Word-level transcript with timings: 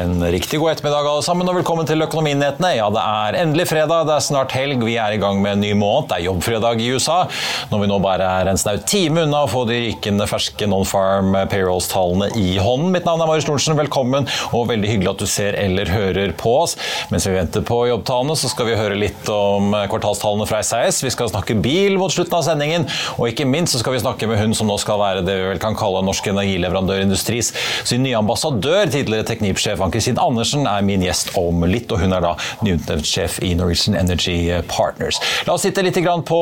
En 0.00 0.30
riktig 0.32 0.56
god 0.60 0.70
ettermiddag 0.70 1.04
alle 1.04 1.22
sammen, 1.24 1.48
og 1.50 1.58
velkommen 1.58 1.84
til 1.84 2.00
Økonominyhetene. 2.00 2.70
Ja, 2.78 2.86
det 2.94 3.00
er 3.04 3.36
endelig 3.42 3.66
fredag, 3.68 4.06
det 4.08 4.14
er 4.14 4.22
snart 4.24 4.54
helg, 4.56 4.80
vi 4.86 4.94
er 4.96 5.12
i 5.12 5.18
gang 5.20 5.42
med 5.42 5.58
en 5.58 5.60
ny 5.60 5.72
måned. 5.76 6.06
Det 6.08 6.16
er 6.16 6.24
jobbfredag 6.24 6.80
i 6.80 6.86
USA, 6.94 7.18
når 7.68 7.82
vi 7.82 7.88
nå 7.90 7.98
bare 8.00 8.28
er 8.38 8.48
en 8.48 8.60
snau 8.60 8.78
time 8.88 9.26
unna 9.26 9.42
å 9.44 9.50
få 9.50 9.66
de 9.68 9.76
rykende 9.82 10.24
ferske 10.30 10.68
non-farm 10.70 11.36
payrolls-tallene 11.52 12.30
i 12.40 12.54
hånden. 12.62 12.94
Mitt 12.94 13.04
navn 13.04 13.20
er 13.20 13.28
Marius 13.28 13.48
Lorentzen, 13.50 13.76
velkommen, 13.76 14.28
og 14.56 14.70
veldig 14.70 14.88
hyggelig 14.88 15.10
at 15.10 15.24
du 15.24 15.26
ser 15.28 15.58
eller 15.60 15.92
hører 15.92 16.32
på 16.40 16.54
oss. 16.62 16.78
Mens 17.12 17.28
vi 17.28 17.34
venter 17.36 17.66
på 17.68 17.82
jobbtallene, 17.90 18.38
så 18.40 18.48
skal 18.54 18.70
vi 18.70 18.78
høre 18.80 18.96
litt 18.96 19.28
om 19.34 19.76
kvartalstallene 19.92 20.48
fra 20.48 20.62
SAS. 20.64 21.02
Vi 21.04 21.12
skal 21.12 21.28
snakke 21.34 21.58
bil 21.60 22.00
mot 22.00 22.14
slutten 22.14 22.38
av 22.38 22.46
sendingen, 22.48 22.88
og 23.18 23.28
ikke 23.28 23.48
minst 23.50 23.76
så 23.76 23.82
skal 23.84 23.98
vi 23.98 24.02
snakke 24.06 24.30
med 24.30 24.40
hun 24.40 24.56
som 24.56 24.70
nå 24.70 24.80
skal 24.80 25.02
være 25.02 25.26
det 25.28 25.36
vi 25.42 25.52
vel 25.52 25.60
kan 25.60 25.76
kalle 25.76 26.00
Norsk 26.08 26.32
Energileverandørindustris 26.32 27.52
sin 27.84 28.06
nye 28.06 28.16
ambassadør, 28.22 28.88
tidligere 28.88 29.28
tekniksjef 29.34 29.89
Ann-Kristin 29.90 30.18
Andersen 30.22 30.66
er 30.70 30.84
min 30.86 31.02
gjest 31.02 31.32
om 31.38 31.64
litt, 31.66 31.90
og 31.90 31.98
hun 32.04 32.14
er 32.14 32.22
da 32.22 32.36
nyutnevnt 32.62 33.08
sjef 33.08 33.40
i 33.42 33.56
Norwegian 33.58 33.96
Energy 33.98 34.52
Partners. 34.70 35.18
La 35.48 35.56
oss 35.56 35.64
sitte 35.66 35.82
litt 35.82 35.98
på 36.28 36.40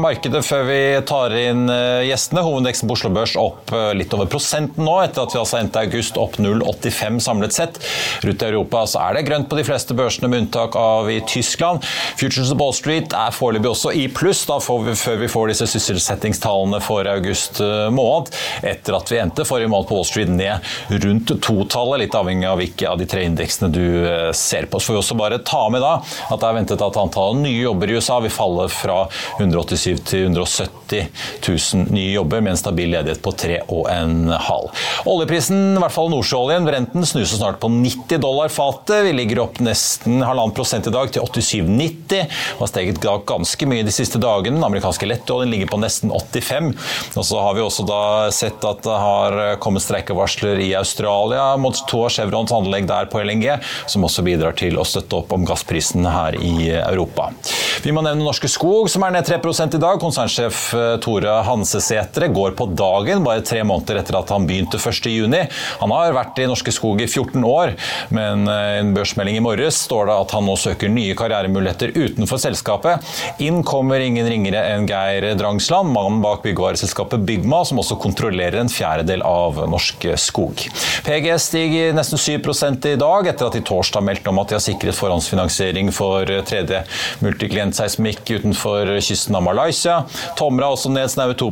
markedet 0.00 0.42
før 0.44 0.66
vi 0.68 0.80
tar 1.08 1.32
inn 1.32 1.70
eh, 1.72 2.04
gjestene. 2.10 2.42
Hovedveksten 2.44 2.90
på 2.90 2.96
Oslo 2.98 3.10
Børs 3.14 3.32
opp 3.40 3.72
eh, 3.72 3.92
litt 3.96 4.12
over 4.12 4.28
prosenten 4.28 4.84
nå, 4.84 4.98
etter 5.00 5.24
at 5.24 5.32
vi 5.32 5.40
altså 5.40 5.60
endte 5.62 5.80
august 5.80 6.18
opp 6.20 6.36
0,85 6.36 7.16
samlet 7.24 7.56
sett. 7.56 7.80
Rundt 8.26 8.44
i 8.44 8.48
Europa 8.50 8.84
så 8.92 9.00
er 9.06 9.16
det 9.16 9.24
grønt 9.30 9.48
på 9.48 9.56
de 9.56 9.64
fleste 9.64 9.96
børsene, 9.96 10.28
med 10.28 10.44
unntak 10.44 10.76
av 10.76 11.08
i 11.10 11.22
Tyskland. 11.24 11.86
Futures 12.20 12.52
of 12.52 12.60
Wall 12.60 12.76
Street 12.76 13.16
er 13.16 13.32
foreløpig 13.32 13.72
også 13.72 13.94
i 13.96 14.04
pluss, 14.12 14.44
da 14.50 14.60
vi, 14.60 14.96
før 14.98 15.18
vi 15.24 15.30
får 15.32 15.54
disse 15.54 15.70
sysselsettingstallene 15.72 16.82
for 16.84 17.08
august 17.08 17.62
eh, 17.64 17.88
måned, 17.96 18.34
etter 18.60 19.00
at 19.00 19.14
vi 19.14 19.22
endte 19.24 19.48
forrige 19.48 19.72
måned 19.72 19.88
på 19.88 19.96
Wall 19.96 20.08
Street 20.08 20.36
ned 20.36 21.00
rundt 21.00 21.32
totallet, 21.40 22.04
litt 22.04 22.20
avhengig 22.20 22.50
av 22.50 22.60
hvilke 22.60 22.89
av 22.90 23.00
de 23.00 23.06
tre 23.10 23.24
indeksene 23.28 23.70
du 23.72 23.84
eh, 24.04 24.30
ser 24.36 24.68
på. 24.70 24.80
Så 24.80 24.90
får 24.90 24.96
vi 24.96 25.02
også 25.02 25.18
bare 25.18 25.40
ta 25.46 25.62
med 25.72 25.84
da 25.84 25.96
at 26.00 26.40
det 26.40 26.48
er 26.48 26.56
ventet 26.56 26.84
at 26.84 26.98
antallet 27.00 27.44
nye 27.44 27.62
jobber 27.62 27.90
i 27.90 27.98
USA 27.98 28.18
vil 28.24 28.32
falle 28.34 28.66
fra 28.72 29.02
187 29.38 30.02
til 30.10 30.26
170 30.28 31.08
000 31.46 31.86
nye 31.94 32.10
jobber, 32.12 32.40
med 32.40 32.54
en 32.54 32.60
stabil 32.60 32.90
ledighet 32.92 33.22
på 33.22 33.32
3,5. 33.38 34.68
Oljeprisen, 35.10 35.60
i 35.76 35.82
hvert 35.82 35.94
fall 35.94 36.10
nordsjøoljen, 36.12 36.66
Brenten, 36.66 37.06
snuser 37.06 37.38
snart 37.38 37.60
på 37.62 37.70
90 37.72 38.22
dollar 38.22 38.52
fatet. 38.52 39.04
Vi 39.06 39.14
ligger 39.16 39.44
opp 39.46 39.60
nesten 39.62 40.20
halvannen 40.26 40.54
prosent 40.56 40.88
i 40.90 40.94
dag 40.94 41.12
til 41.14 41.24
87,90. 41.26 42.38
Har 42.60 42.70
steget 42.70 43.06
ganske 43.26 43.68
mye 43.70 43.86
de 43.86 43.94
siste 43.94 44.20
dagene. 44.22 44.58
Den 44.58 44.66
amerikanske 44.66 45.08
lettoljen 45.08 45.52
ligger 45.54 45.70
på 45.70 45.80
nesten 45.82 46.12
85. 46.12 46.72
Og 47.16 47.26
så 47.26 47.42
har 47.44 47.56
vi 47.56 47.64
også 47.64 47.86
da 47.88 48.02
sett 48.34 48.64
at 48.66 48.82
det 48.86 48.98
har 49.04 49.38
kommet 49.62 49.84
streikevarsler 49.84 50.60
i 50.64 50.72
Australia 50.78 51.52
mot 51.60 51.76
to 51.90 52.04
av 52.06 52.14
Chevrons 52.14 52.52
anlegg 52.54 52.79
der 52.88 53.10
på 53.10 53.22
LNG, 53.22 53.58
som 53.90 54.04
også 54.06 54.24
bidrar 54.26 54.56
til 54.58 54.78
å 54.80 54.86
støtte 54.86 55.20
opp 55.20 55.34
om 55.36 55.44
gassprisen 55.48 56.06
her 56.08 56.36
i 56.40 56.70
Europa. 56.78 57.30
Vi 57.80 57.92
må 57.96 58.02
nevne 58.04 58.24
Norske 58.24 58.48
Skog, 58.50 58.90
som 58.92 59.04
er 59.06 59.14
ned 59.14 59.28
3 59.28 59.38
i 59.40 59.80
dag. 59.80 60.00
Konsernsjef 60.02 60.62
eh, 60.76 60.94
Tore 61.00 61.38
Hansesætre 61.46 62.28
går 62.32 62.52
på 62.58 62.66
dagen, 62.76 63.24
bare 63.24 63.44
tre 63.46 63.62
måneder 63.64 64.02
etter 64.02 64.18
at 64.18 64.32
han 64.34 64.46
begynte 64.48 64.80
1.6. 64.80 65.36
Han 65.80 65.94
har 65.94 66.16
vært 66.16 66.40
i 66.42 66.48
Norske 66.50 66.74
Skog 66.74 67.00
i 67.00 67.08
14 67.08 67.44
år, 67.46 67.74
men 68.14 68.44
i 68.44 68.52
eh, 68.52 68.80
en 68.80 68.92
børsmelding 68.96 69.38
i 69.38 69.44
morges 69.44 69.80
står 69.86 70.10
det 70.10 70.18
at 70.26 70.34
han 70.36 70.46
nå 70.48 70.56
søker 70.60 70.92
nye 70.92 71.16
karrieremuligheter 71.16 71.94
utenfor 71.96 72.40
selskapet. 72.42 73.06
Inn 73.42 73.62
kommer 73.66 74.02
ingen 74.04 74.28
ringere 74.28 74.62
enn 74.74 74.88
Geir 74.90 75.30
Drangsland, 75.40 75.92
mannen 75.94 76.20
bak 76.24 76.44
byggevareselskapet 76.44 77.24
Bygma, 77.26 77.62
som 77.68 77.80
også 77.82 77.98
kontrollerer 78.00 78.60
en 78.60 78.72
fjerdedel 78.72 79.24
av 79.26 79.62
Norske 79.70 80.16
Skog. 80.20 80.66
PGS 81.06 81.48
stiger 81.50 81.96
nesten 81.96 82.20
7 82.20 82.40
i 82.70 82.96
dag, 82.96 83.26
etter 83.26 83.48
at 83.48 83.56
de 83.56 83.62
torsdag 83.66 84.04
meldte 84.06 84.30
om 84.30 84.40
at 84.42 84.50
de 84.50 84.56
har 84.56 84.64
sikret 84.64 84.96
forhåndsfinansiering 84.96 85.90
for 85.94 86.28
tredje 86.48 86.82
multiklientseismikk 87.24 88.22
utenfor 88.30 88.92
kysten 89.04 89.38
av 89.38 89.44
Malaysia. 89.46 90.00
Tomra 90.38 90.70
også 90.74 90.92
ned 90.92 91.10
snaue 91.12 91.36
2 91.38 91.50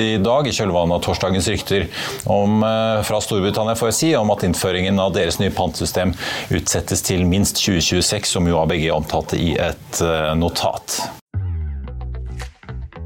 i 0.00 0.18
dag, 0.22 0.48
i 0.48 0.54
kjølvannet 0.54 0.98
av 0.98 1.02
torsdagens 1.04 1.48
rykter 1.48 1.88
om, 2.24 2.62
eh, 2.62 3.02
fra 3.02 3.20
Storbritannia 3.20 3.74
får 3.74 3.92
jeg 3.92 4.00
si, 4.00 4.14
om 4.16 4.30
at 4.30 4.44
innføringen 4.46 5.00
av 5.00 5.12
deres 5.12 5.38
nye 5.38 5.50
pantsystem 5.50 6.14
utsettes 6.50 7.02
til 7.02 7.24
minst 7.26 7.56
2026, 7.56 8.32
som 8.36 8.48
jo 8.48 8.60
ABG 8.62 8.90
omtalte 8.90 9.40
i 9.40 9.54
et 9.58 10.00
eh, 10.00 10.32
notat. 10.34 11.23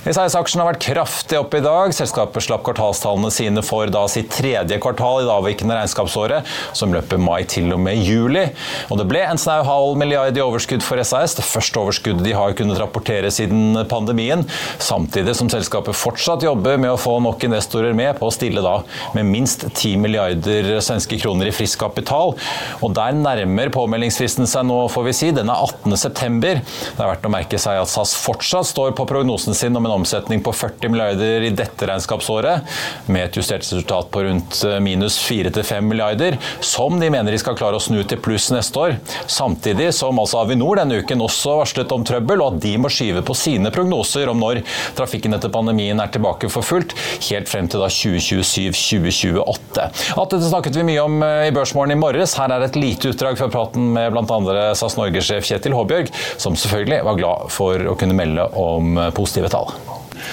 SAS-aksjen 0.00 0.62
har 0.62 0.70
vært 0.70 0.84
kraftig 0.86 1.36
opp 1.36 1.52
i 1.52 1.60
dag. 1.60 1.92
Selskapet 1.92 2.46
slapp 2.46 2.62
kvartalstallene 2.64 3.28
sine 3.34 3.60
for 3.64 3.90
da 3.92 4.06
sitt 4.08 4.30
tredje 4.32 4.78
kvartal 4.80 5.20
i 5.20 5.26
det 5.26 5.34
avvikende 5.34 5.76
regnskapsåret, 5.76 6.46
som 6.76 6.94
løper 6.94 7.20
mai 7.20 7.42
til 7.44 7.68
og 7.74 7.82
med 7.84 8.00
juli. 8.00 8.46
Og 8.88 8.96
det 8.96 9.04
ble 9.10 9.20
en 9.26 9.40
snau 9.40 9.60
halv 9.66 10.00
milliard 10.00 10.36
i 10.36 10.40
overskudd 10.40 10.80
for 10.86 10.96
SAS, 11.04 11.36
det 11.36 11.44
første 11.44 11.82
overskuddet 11.82 12.24
de 12.24 12.32
har 12.32 12.56
kunnet 12.56 12.80
rapportere 12.80 13.28
siden 13.34 13.76
pandemien. 13.90 14.46
Samtidig 14.80 15.34
som 15.36 15.50
selskapet 15.52 15.98
fortsatt 16.00 16.48
jobber 16.48 16.80
med 16.80 16.94
å 16.94 17.00
få 17.00 17.18
nok 17.20 17.44
investorer 17.50 17.92
med 17.96 18.16
på 18.16 18.30
å 18.30 18.34
stille 18.34 18.64
da 18.64 18.78
med 19.18 19.28
minst 19.28 19.68
10 19.68 20.00
milliarder 20.00 20.72
svenske 20.80 21.20
kroner 21.20 21.50
i 21.50 21.54
frisk 21.54 21.84
kapital. 21.84 22.32
Og 22.80 22.96
der 22.96 23.20
nærmer 23.20 23.74
påmeldingsfristen 23.76 24.48
seg 24.48 24.64
nå, 24.70 24.80
får 24.96 25.08
vi 25.10 25.16
si. 25.20 25.30
Den 25.36 25.52
er 25.52 25.60
18.9. 25.60 26.40
Det 26.40 26.56
er 26.56 27.04
verdt 27.04 27.28
å 27.28 27.36
merke 27.36 27.60
seg 27.60 27.84
at 27.84 27.92
SAS 27.92 28.16
fortsatt 28.24 28.72
står 28.72 28.96
på 28.96 29.08
prognosen 29.10 29.52
sin 29.52 29.76
om 29.76 29.84
en 29.84 29.89
en 29.90 29.98
omsetning 29.98 30.42
på 30.42 30.52
40 30.52 30.88
milliarder 30.88 31.42
i 31.42 31.50
dette 31.54 31.86
regnskapsåret, 31.86 32.66
med 33.10 33.26
et 33.26 33.36
justert 33.36 33.64
resultat 33.64 34.10
på 34.12 34.22
rundt 34.26 34.62
eh, 34.66 34.78
minus 34.82 35.18
4-5 35.24 35.80
milliarder, 35.80 36.38
som 36.60 37.00
de 37.00 37.10
mener 37.10 37.32
de 37.32 37.40
skal 37.40 37.56
klare 37.58 37.78
å 37.78 37.82
snu 37.82 38.02
til 38.04 38.20
pluss 38.22 38.50
neste 38.54 38.78
år. 38.78 38.96
Samtidig 39.26 39.90
som 39.96 40.18
altså 40.22 40.40
Avinor 40.44 40.80
denne 40.80 41.00
uken 41.02 41.24
også 41.26 41.58
varslet 41.60 41.94
om 41.94 42.04
trøbbel, 42.06 42.42
og 42.42 42.54
at 42.54 42.62
de 42.64 42.76
må 42.80 42.90
skyve 42.92 43.24
på 43.26 43.36
sine 43.38 43.72
prognoser 43.74 44.30
om 44.30 44.40
når 44.40 44.62
trafikken 44.98 45.34
etter 45.36 45.52
pandemien 45.52 46.00
er 46.00 46.12
tilbake 46.14 46.50
for 46.52 46.66
fullt, 46.66 46.94
helt 47.30 47.50
frem 47.50 47.68
til 47.70 47.82
da 47.82 47.90
2027-2028. 47.90 49.88
Alt 50.20 50.36
dette 50.36 50.50
snakket 50.50 50.78
vi 50.78 50.86
mye 50.92 51.06
om 51.06 51.20
eh, 51.26 51.48
i 51.50 51.54
Børsmorgen 51.56 51.96
i 51.96 52.00
morges. 52.00 52.36
Her 52.38 52.54
er 52.54 52.66
et 52.66 52.78
lite 52.78 53.10
utdrag 53.10 53.38
fra 53.40 53.50
praten 53.52 53.90
med 53.96 54.14
bl.a. 54.14 54.70
SAS 54.78 54.98
Norge-sjef 55.00 55.48
Kjetil 55.50 55.74
Håbjørg, 55.76 56.12
som 56.40 56.58
selvfølgelig 56.58 57.02
var 57.06 57.18
glad 57.18 57.50
for 57.54 57.90
å 57.90 57.96
kunne 57.98 58.16
melde 58.16 58.46
om 58.60 58.98
positive 59.16 59.50
tall. 59.52 59.72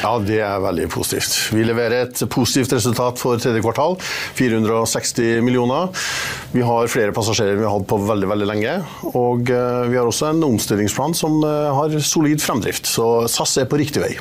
Ja, 0.03 0.13
det 0.21 0.39
er 0.45 0.61
veldig 0.63 0.87
positivt. 0.93 1.35
Vi 1.55 1.65
leverer 1.65 2.05
et 2.05 2.23
positivt 2.31 2.75
resultat 2.77 3.19
for 3.21 3.41
tredje 3.41 3.63
kvartal. 3.65 3.97
460 4.37 5.43
millioner. 5.45 5.91
Vi 6.53 6.63
har 6.65 6.91
flere 6.91 7.15
passasjerer 7.15 7.59
vi 7.59 7.65
har 7.67 7.75
hatt 7.75 7.89
på 7.89 7.99
veldig 8.05 8.31
veldig 8.31 8.49
lenge. 8.53 8.77
Og 9.13 9.51
eh, 9.53 9.83
vi 9.91 9.99
har 9.99 10.07
også 10.07 10.31
en 10.31 10.43
omstillingsplan 10.47 11.17
som 11.17 11.39
eh, 11.43 11.69
har 11.79 11.99
solid 12.01 12.43
fremdrift. 12.43 12.89
Så 12.89 13.27
SAS 13.31 13.57
er 13.63 13.69
på 13.69 13.79
riktig 13.81 14.03
vei. 14.03 14.15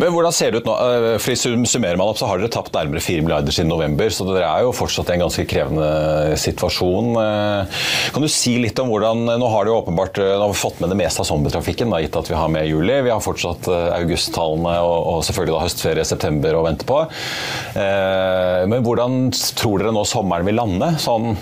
Men 0.00 0.12
hvordan 0.14 0.34
ser 0.34 0.52
det 0.52 0.62
ut 0.62 0.68
nå? 0.68 0.74
Fordi 1.22 1.38
for 1.40 1.66
Summerer 1.74 1.98
man 2.00 2.10
opp, 2.10 2.18
så 2.20 2.28
har 2.28 2.40
dere 2.40 2.52
tapt 2.52 2.74
nærmere 2.76 3.02
4 3.02 3.24
milliarder 3.24 3.54
siden 3.54 3.72
november, 3.72 4.10
så 4.12 4.26
dere 4.28 4.48
er 4.48 4.66
jo 4.66 4.74
fortsatt 4.76 5.10
i 5.10 5.16
en 5.16 5.24
ganske 5.24 5.46
krevende 5.50 6.38
situasjon. 6.40 7.12
Eh, 7.20 7.80
kan 8.14 8.24
du 8.24 8.30
si 8.30 8.56
litt 8.62 8.78
om 8.82 8.90
hvordan 8.92 9.24
Nå 9.24 9.48
har 9.50 9.66
dere 9.66 9.78
åpenbart 9.80 10.20
har 10.20 10.56
fått 10.58 10.80
med 10.82 10.92
det 10.92 10.98
meste 11.00 11.22
av 11.22 11.28
sommertrafikken, 11.28 11.92
da, 11.92 12.00
gitt 12.02 12.16
at 12.18 12.30
vi 12.30 12.38
har 12.38 12.52
med 12.52 12.68
juli. 12.68 13.00
Vi 13.06 13.12
har 13.12 13.22
fortsatt 13.24 13.68
eh, 13.70 13.88
augusttallene 14.00 14.76
og, 14.84 14.96
og 15.14 15.24
selvfølgelig 15.26 15.56
da 15.56 15.64
høstferie 15.64 16.06
september 16.08 16.58
å 16.58 16.64
vente 16.66 16.86
på. 16.88 17.00
Men 17.74 18.84
hvordan 18.84 19.28
tror 19.58 19.80
dere 19.80 19.92
nå 19.94 20.04
sommeren 20.08 20.46
vil 20.46 20.58
lande? 20.58 20.94
sånn 21.04 21.34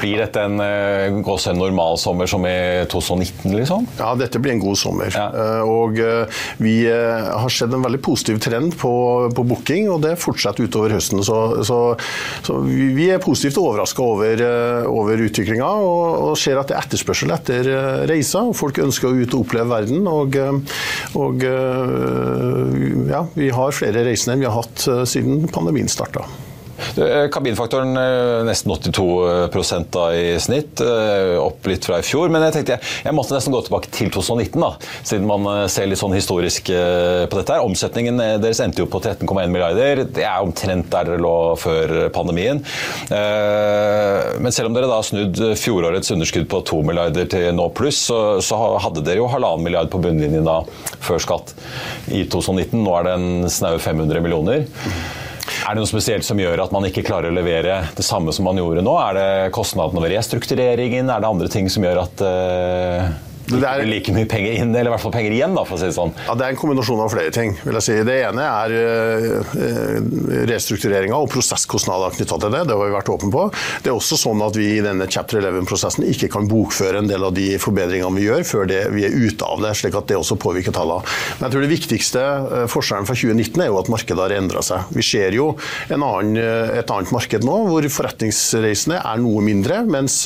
blir 0.00 0.20
dette 0.20 0.42
en, 0.42 0.60
uh, 0.60 1.54
normal 1.54 1.98
sommer 1.98 2.28
som 2.30 2.44
i 2.46 2.84
2019, 2.90 3.54
liksom? 3.56 3.86
Ja, 3.98 4.12
dette 4.18 4.40
blir 4.42 4.54
en 4.54 4.62
god 4.62 4.78
sommer. 4.78 5.10
Ja. 5.14 5.28
Uh, 5.34 5.62
og 5.68 5.98
uh, 5.98 6.42
vi 6.62 6.76
har 6.86 7.52
sett 7.52 7.72
en 7.72 7.84
veldig 7.84 8.00
positiv 8.04 8.40
trend 8.44 8.76
på, 8.80 8.92
på 9.34 9.46
booking, 9.46 9.88
og 9.92 10.02
det 10.04 10.16
fortsetter 10.22 10.68
utover 10.68 10.94
høsten. 10.96 11.22
Så, 11.24 11.38
så, 11.66 11.80
så 12.46 12.58
vi 12.64 13.08
er 13.12 13.22
positivt 13.22 13.60
overraska 13.62 14.04
over, 14.04 14.44
over 14.90 15.24
utviklinga 15.26 15.66
og, 15.66 16.04
og, 16.30 16.32
ser 16.38 16.58
at 16.60 16.70
det 16.70 16.76
er 16.76 16.86
etterspørsel 16.86 17.34
etter 17.34 17.70
reiser. 18.10 18.50
og 18.50 18.58
Folk 18.58 18.80
ønsker 18.82 19.10
å 19.10 19.18
ut 19.18 19.36
og 19.36 19.46
oppleve 19.46 19.70
verden. 19.70 20.08
Og, 20.10 20.38
og 21.18 21.46
ja, 23.10 23.24
vi 23.36 23.52
har 23.54 23.76
flere 23.76 24.06
reisende 24.06 24.36
enn 24.36 24.44
vi 24.44 24.50
har 24.50 24.58
hatt 24.60 24.88
siden 25.08 25.46
pandemien 25.54 25.90
starta. 25.90 26.26
Eh, 26.96 27.28
kabinfaktoren 27.32 27.96
eh, 27.96 28.44
nesten 28.46 28.72
82 28.72 29.84
da 29.90 30.04
i 30.14 30.40
snitt, 30.40 30.80
eh, 30.80 31.34
opp 31.40 31.66
litt 31.66 31.84
fra 31.86 31.98
i 31.98 32.06
fjor. 32.06 32.30
Men 32.32 32.46
jeg 32.46 32.56
tenkte 32.58 32.76
jeg, 32.76 32.92
jeg 33.08 33.16
måtte 33.16 33.36
nesten 33.36 33.54
gå 33.54 33.62
tilbake 33.66 33.90
til 33.94 34.12
2019, 34.14 34.60
da, 34.62 34.70
siden 35.02 35.26
man 35.28 35.68
ser 35.72 35.88
litt 35.90 36.00
sånn 36.00 36.14
historisk 36.14 36.70
på 36.70 37.38
dette. 37.38 37.52
her. 37.52 37.64
Omsetningen 37.64 38.18
deres 38.42 38.60
endte 38.62 38.82
jo 38.82 38.88
på 38.90 39.00
13,1 39.02 39.52
milliarder. 39.52 40.04
Det 40.04 40.24
er 40.24 40.44
omtrent 40.44 40.90
der 40.92 41.08
dere 41.08 41.22
lå 41.22 41.34
før 41.60 42.08
pandemien. 42.14 42.62
Men 43.10 44.54
selv 44.54 44.70
om 44.70 44.76
dere 44.76 44.88
da 44.90 44.98
har 45.00 45.06
snudd 45.06 45.40
fjorårets 45.60 46.12
underskudd 46.14 46.48
på 46.50 46.62
2 46.70 46.80
milliarder 46.88 47.28
til 47.30 47.50
nå 47.56 47.68
pluss, 47.76 48.04
så, 48.08 48.20
så 48.44 48.58
hadde 48.82 49.04
dere 49.04 49.22
jo 49.22 49.30
halvannen 49.32 49.66
milliard 49.66 49.92
på 49.92 50.00
bunnlinjen 50.04 50.46
da 50.46 50.60
før 51.04 51.22
skatt 51.22 51.54
i 52.08 52.24
2019. 52.24 52.80
Nå 52.80 52.96
er 52.98 53.08
det 53.08 53.18
en 53.18 53.52
snaue 53.52 53.82
500 53.82 54.24
millioner. 54.24 54.66
Er 55.64 55.72
det 55.72 55.80
noe 55.80 55.88
spesielt 55.88 56.26
som 56.26 56.40
gjør 56.40 56.60
at 56.66 56.72
man 56.74 56.84
ikke 56.84 57.06
klarer 57.06 57.32
å 57.32 57.36
levere 57.36 57.78
det 57.96 58.04
samme 58.04 58.34
som 58.36 58.44
man 58.44 58.58
gjorde 58.60 58.82
nå? 58.84 58.96
Er 59.00 59.16
det 59.16 59.28
kostnadene 59.56 60.02
ved 60.04 60.12
restruktureringen? 60.12 61.08
Er 61.08 61.24
det 61.24 61.30
andre 61.30 61.48
ting 61.52 61.70
som 61.72 61.86
gjør 61.86 62.02
at 62.04 62.24
uh 62.24 63.14
det 63.44 63.60
er 63.68 63.84
like 63.84 64.12
mye 64.14 64.28
penger 64.28 64.56
inn, 64.56 64.70
eller 64.72 64.88
i 64.88 64.92
hvert 64.94 65.02
fall 65.02 65.12
penger 65.12 65.34
igjen, 65.36 65.54
da, 65.56 65.64
for 65.68 65.76
å 65.76 65.80
si 65.80 65.88
det 65.90 65.96
sånn. 65.96 66.12
Ja, 66.24 66.36
Det 66.38 66.46
er 66.46 66.54
en 66.54 66.60
kombinasjon 66.60 67.02
av 67.04 67.10
flere 67.12 67.32
ting. 67.34 67.52
vil 67.64 67.76
jeg 67.76 67.84
si. 67.84 67.96
Det 68.08 68.16
ene 68.24 68.44
er 68.44 68.74
uh, 68.74 69.58
restruktureringa 70.48 71.18
og 71.18 71.28
prosesskostnader 71.32 72.16
knytta 72.16 72.38
til 72.40 72.54
det. 72.54 72.62
Det 72.70 72.76
har 72.78 72.88
vi 72.88 72.94
vært 72.96 73.10
åpne 73.12 73.32
på. 73.34 73.44
Det 73.84 73.92
er 73.92 73.96
også 73.96 74.18
sånn 74.20 74.40
at 74.46 74.56
vi 74.56 74.70
i 74.78 74.84
denne 74.84 75.08
chapter 75.10 75.42
11-prosessen 75.42 76.06
ikke 76.08 76.30
kan 76.32 76.48
bokføre 76.48 77.02
en 77.02 77.10
del 77.10 77.26
av 77.28 77.34
de 77.36 77.50
forbedringene 77.60 78.16
vi 78.16 78.28
gjør, 78.28 78.46
før 78.48 78.70
det, 78.70 78.80
vi 78.96 79.04
er 79.08 79.12
ute 79.12 79.44
av 79.44 79.60
det, 79.64 79.74
slik 79.76 79.98
at 80.00 80.08
det 80.08 80.18
også 80.20 80.38
påvirker 80.40 80.74
tallene. 80.74 81.04
Men 81.38 81.48
jeg 81.48 81.56
tror 81.56 81.66
det 81.66 81.72
viktigste 81.74 82.24
uh, 82.24 82.64
forskjellen 82.72 83.08
fra 83.08 83.18
2019 83.18 83.64
er 83.66 83.70
jo 83.72 83.80
at 83.82 83.92
markedet 83.92 84.24
har 84.24 84.36
endra 84.38 84.64
seg. 84.64 84.88
Vi 84.96 85.04
ser 85.04 85.36
jo 85.36 85.52
annen, 85.92 86.38
et 86.80 86.90
annet 86.90 87.12
marked 87.14 87.44
nå, 87.44 87.60
hvor 87.68 87.86
forretningsreisende 87.92 89.02
er 89.04 89.20
noe 89.20 89.44
mindre, 89.44 89.82
mens, 89.88 90.22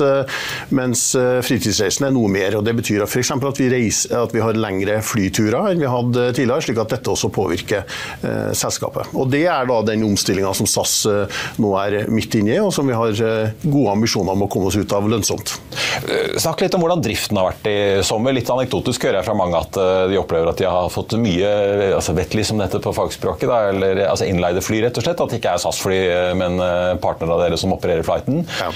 mens 0.75 1.05
fritidsreisende 1.17 2.11
er 2.11 2.15
noe 2.15 2.31
mer. 2.32 2.56
og 2.59 2.65
det 2.67 2.75
betyr 2.79 3.05
at 3.05 3.07
F.eks. 3.08 3.32
At, 3.38 3.60
vi 3.60 3.69
reiser, 3.72 4.14
at 4.20 4.34
vi 4.34 4.43
har 4.44 4.58
lengre 4.58 4.99
flyturer 5.05 5.72
enn 5.72 5.81
vi 5.81 5.88
hadde 5.88 6.28
tidligere, 6.37 6.64
slik 6.66 6.81
at 6.82 6.93
dette 6.93 7.12
også 7.12 7.31
påvirker 7.32 7.84
eh, 8.26 8.50
selskapet. 8.56 9.12
Og 9.16 9.31
Det 9.32 9.44
er 9.49 9.69
da 9.69 9.78
den 9.87 10.05
omstillinga 10.06 10.52
som 10.56 10.69
SAS 10.69 10.94
eh, 11.08 11.40
nå 11.62 11.72
er 11.81 12.08
midt 12.12 12.37
inne 12.38 12.55
i, 12.55 12.58
og 12.62 12.72
som 12.75 12.88
vi 12.88 12.96
har 12.96 13.22
eh, 13.25 13.55
gode 13.64 13.94
ambisjoner 13.96 14.34
om 14.37 14.46
å 14.46 14.50
komme 14.52 14.70
oss 14.70 14.78
ut 14.78 14.94
av 14.96 15.08
lønnsomt. 15.10 15.55
Eh, 16.02 16.37
snakk 16.40 16.64
litt 16.64 16.76
om 16.76 16.84
hvordan 16.84 17.05
driften 17.05 17.40
har 17.40 17.50
vært 17.50 17.69
i 17.70 17.78
sommer. 18.06 18.37
Litt 18.37 18.50
anekdotisk 18.52 19.08
hører 19.08 19.20
jeg 19.20 19.28
fra 19.28 19.37
mange 19.38 19.60
at 19.60 19.78
eh, 19.81 20.05
de 20.12 20.20
opplever 20.20 20.52
at 20.52 20.60
de 20.60 20.69
har 20.69 20.93
fått 20.93 21.16
mye 21.20 21.52
altså 21.96 22.14
vettlig, 22.16 22.46
som 22.49 22.60
dette 22.60 22.81
på 22.82 22.94
fagspråket, 22.96 23.49
da, 23.49 23.60
eller 23.72 24.05
altså 24.08 24.28
innleide 24.28 24.62
fly, 24.64 24.82
rett 24.84 25.00
og 25.00 25.06
slett. 25.06 25.22
At 25.22 25.32
det 25.32 25.40
ikke 25.40 25.55
er 25.56 25.62
SAS-fly, 25.62 25.99
men 26.38 26.60
partner 27.02 27.32
av 27.34 27.43
dere 27.43 27.58
som 27.60 27.72
opererer 27.75 28.06
flighten. 28.06 28.44
Ja. 28.60 28.70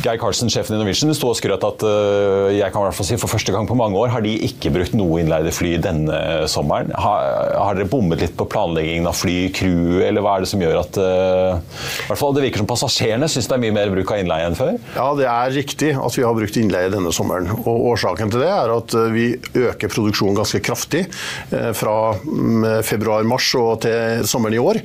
Geir 0.00 0.20
Karlsen, 0.20 0.50
sjefen 0.52 0.76
i 0.76 0.80
Norwegian, 0.80 1.12
sto 1.16 1.28
og 1.28 1.36
skrøt 1.36 1.64
at 1.66 1.84
jeg 2.56 2.72
kan 2.72 2.80
i 2.80 2.88
hvert 2.88 2.96
fall 2.96 3.08
si 3.08 3.18
for 3.20 3.32
første 3.32 3.52
gang 3.52 3.59
på 3.68 3.76
mange 3.78 3.98
år 4.00 4.12
har 4.14 4.24
de 4.24 4.32
ikke 4.46 4.72
brukt 4.74 4.94
noe 4.96 5.20
innleide 5.22 5.52
fly 5.54 5.74
denne 5.82 6.16
sommeren. 6.50 6.92
Har, 6.96 7.54
har 7.56 7.76
dere 7.76 7.88
bommet 7.90 8.22
litt 8.22 8.36
på 8.38 8.46
planleggingen 8.50 9.08
av 9.08 9.16
fly, 9.18 9.50
crew, 9.54 10.00
eller 10.04 10.24
hva 10.24 10.36
er 10.36 10.44
det 10.44 10.50
som 10.50 10.62
gjør 10.62 10.80
at 10.82 10.98
uh, 11.00 11.80
hvert 12.08 12.20
fall 12.20 12.36
Det 12.36 12.44
virker 12.44 12.62
som 12.62 12.70
passasjerene 12.70 13.28
syns 13.30 13.48
det 13.50 13.56
er 13.56 13.62
mye 13.64 13.76
mer 13.76 13.92
bruk 13.92 14.12
av 14.14 14.22
innleie 14.22 14.48
enn 14.48 14.58
før? 14.58 14.76
Ja, 14.96 15.08
det 15.18 15.28
er 15.30 15.54
riktig 15.54 15.92
at 15.98 16.18
vi 16.18 16.26
har 16.26 16.36
brukt 16.36 16.58
innleie 16.60 16.92
denne 16.92 17.12
sommeren. 17.14 17.50
Og 17.60 17.88
Årsaken 17.92 18.32
til 18.32 18.44
det 18.44 18.50
er 18.52 18.74
at 18.74 18.96
eh, 18.96 19.10
vi 19.14 19.26
øker 19.66 19.92
produksjonen 19.92 20.38
ganske 20.38 20.62
kraftig 20.64 21.04
uh, 21.52 21.70
fra 21.76 21.96
um, 22.24 22.66
februar-mars 22.86 23.50
og 23.58 23.82
til 23.84 24.26
sommeren 24.28 24.56
i 24.56 24.62
år. 24.62 24.80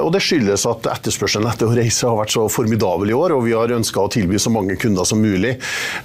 Og 0.00 0.08
Det 0.14 0.20
skyldes 0.22 0.64
at 0.68 0.86
etterspørselen 0.90 1.48
etter 1.50 1.68
å 1.68 1.74
reise 1.76 2.08
har 2.08 2.16
vært 2.18 2.34
så 2.34 2.46
formidabel 2.52 3.10
i 3.10 3.16
år, 3.16 3.34
og 3.36 3.44
vi 3.46 3.54
har 3.56 3.72
ønska 3.74 4.02
å 4.02 4.10
tilby 4.12 4.38
så 4.40 4.52
mange 4.52 4.76
kunder 4.80 5.06
som 5.08 5.20
mulig 5.22 5.54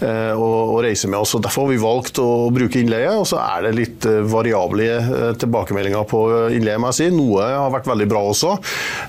å 0.02 0.80
reise 0.84 1.10
med 1.12 1.22
oss. 1.22 1.34
og 1.38 1.44
Derfor 1.46 1.66
har 1.66 1.72
vi 1.72 1.82
valgt 1.82 2.01
å 2.22 2.50
bruke 2.54 2.82
innleie. 2.82 3.12
Og 3.20 3.28
så 3.30 3.40
er 3.44 3.68
det 3.68 3.76
litt 3.78 4.08
eh, 4.10 4.22
variable 4.26 4.88
eh, 4.88 5.30
tilbakemeldinger 5.42 6.08
på 6.10 6.24
innleie, 6.58 6.80
må 6.82 6.92
jeg 6.92 7.00
si. 7.00 7.10
Noe 7.14 7.46
har 7.46 7.72
vært 7.74 7.90
veldig 7.92 8.10
bra 8.12 8.24
også. 8.32 8.56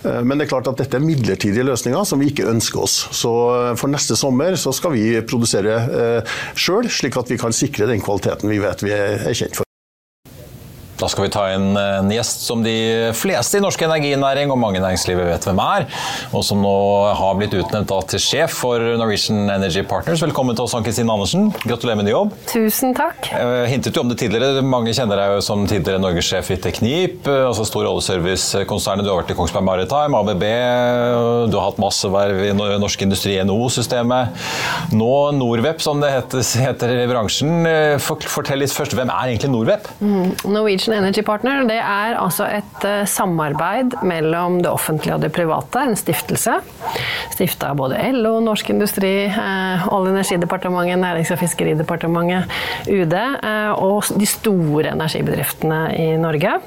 Eh, 0.05 0.21
men 0.27 0.37
det 0.37 0.47
er 0.47 0.53
klart 0.53 0.71
at 0.71 0.83
dette 0.83 0.99
er 0.99 1.05
midlertidige 1.07 1.67
løsninger 1.67 2.07
som 2.09 2.23
vi 2.23 2.31
ikke 2.33 2.51
ønsker 2.53 2.85
oss. 2.85 2.99
Så 3.15 3.33
for 3.81 3.93
neste 3.93 4.19
sommer 4.19 4.57
så 4.61 4.75
skal 4.77 4.95
vi 4.97 5.07
produsere 5.25 5.81
sjøl, 6.59 6.91
slik 6.93 7.17
at 7.21 7.33
vi 7.33 7.41
kan 7.41 7.55
sikre 7.57 7.89
den 7.91 8.03
kvaliteten 8.05 8.51
vi 8.53 8.63
vet 8.63 8.85
vi 8.85 8.93
er 8.95 9.33
kjent 9.33 9.57
for. 9.57 9.72
Da 11.03 11.09
skal 11.11 11.25
vi 11.25 11.31
ta 11.35 11.49
inn 11.51 11.73
en 11.75 12.11
gjest 12.15 12.45
som 12.47 12.61
de 12.63 13.11
fleste 13.19 13.59
i 13.59 13.63
norsk 13.63 13.81
energinæring 13.83 14.53
og 14.55 14.59
mange 14.63 14.79
i 14.79 14.83
næringslivet 14.85 15.27
vet 15.27 15.47
hvem 15.49 15.59
er, 15.59 15.87
og 16.31 16.45
som 16.47 16.61
nå 16.63 16.75
har 17.19 17.35
blitt 17.41 17.57
utnevnt 17.59 17.91
til 18.13 18.23
sjef 18.23 18.55
for 18.61 18.79
Norwegian 19.01 19.51
Energy 19.51 19.83
Partners. 19.89 20.23
Velkommen 20.23 20.55
til 20.55 20.63
oss, 20.63 20.77
Ann-Kristin 20.79 21.11
Andersen. 21.11 21.49
Gratulerer 21.65 21.99
med 21.99 22.07
ny 22.07 22.13
jobb. 22.15 22.37
Tusen 22.53 22.95
takk. 22.95 23.33
Jeg 23.35 23.73
hintet 23.73 23.99
jo 23.99 24.05
om 24.05 24.13
det 24.13 24.21
tidligere. 24.21 24.63
Mange 24.63 24.95
kjenner 24.95 25.19
deg 25.19 25.35
jo 25.35 25.41
som 25.43 25.65
tidligere 25.67 25.99
norgessjef 26.05 26.53
i 26.55 26.59
Teknip, 26.69 27.27
altså 27.27 27.67
stor 27.67 27.91
oljeservicekonsernet. 27.91 29.03
Du 29.03 29.11
har 29.11 29.25
vært 29.25 29.35
i 29.35 29.39
Kongsberg 29.41 29.67
Maritime, 29.67 30.23
ABB, 30.23 30.47
du 31.51 31.59
har 31.59 31.67
hatt 31.67 31.83
masse 31.83 32.13
verv 32.15 32.45
i 32.47 32.55
Norsk 32.55 33.03
Industri 33.09 33.41
NO-systemet. 33.43 34.39
Nå 34.95 35.11
Norweb, 35.41 35.83
som 35.83 35.99
det 35.99 36.15
heter, 36.15 36.47
heter 36.69 36.95
i 36.95 37.11
bransjen. 37.11 37.67
Fortell 38.07 38.63
litt 38.63 38.79
først, 38.79 38.95
hvem 38.95 39.11
er 39.11 39.35
egentlig 39.35 39.51
Norweb? 39.51 39.91
Mm, 39.99 40.31
Norwegian 40.47 40.92
Norwegian 40.93 41.07
Energy 41.07 41.23
Partner 41.25 41.63
det 41.69 41.79
er 41.81 42.17
altså 42.21 42.45
et 42.53 42.85
uh, 42.85 43.05
samarbeid 43.09 43.95
mellom 44.05 44.59
det 44.63 44.69
offentlige 44.71 45.15
og 45.17 45.23
det 45.23 45.31
private. 45.33 45.87
En 45.89 45.97
stiftelse. 45.97 46.59
Stifta 47.33 47.71
av 47.73 47.79
både 47.81 48.01
LO, 48.13 48.35
Norsk 48.45 48.73
Industri, 48.75 49.25
uh, 49.27 49.87
Olje- 49.89 50.13
og 50.13 50.19
energidepartementet, 50.19 51.01
Nærings- 51.01 51.33
og 51.33 51.41
fiskeridepartementet, 51.41 52.53
UD 52.93 53.15
uh, 53.17 53.73
og 53.81 54.11
de 54.21 54.29
store 54.29 54.93
energibedriftene 54.93 55.81
i 55.97 56.11
Norge. 56.21 56.59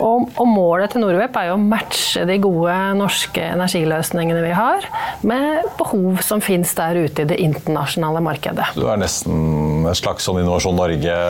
Og, 0.00 0.30
og 0.32 0.48
målet 0.48 0.94
til 0.94 1.04
Norweb 1.04 1.36
er 1.36 1.50
jo 1.50 1.58
å 1.58 1.60
matche 1.60 2.24
de 2.28 2.38
gode 2.40 2.78
norske 2.96 3.44
energiløsningene 3.52 4.46
vi 4.46 4.54
har, 4.56 4.88
med 5.28 5.68
behov 5.76 6.22
som 6.24 6.40
finnes 6.44 6.72
der 6.78 7.02
ute 7.04 7.26
i 7.26 7.28
det 7.34 7.40
internasjonale 7.44 8.24
markedet. 8.24 8.72
Du 8.78 8.88
er 8.88 9.00
nesten 9.00 9.84
et 9.88 10.00
slags 10.00 10.24
sånn 10.24 10.40
Innovasjon 10.40 10.78
Norge 10.78 11.20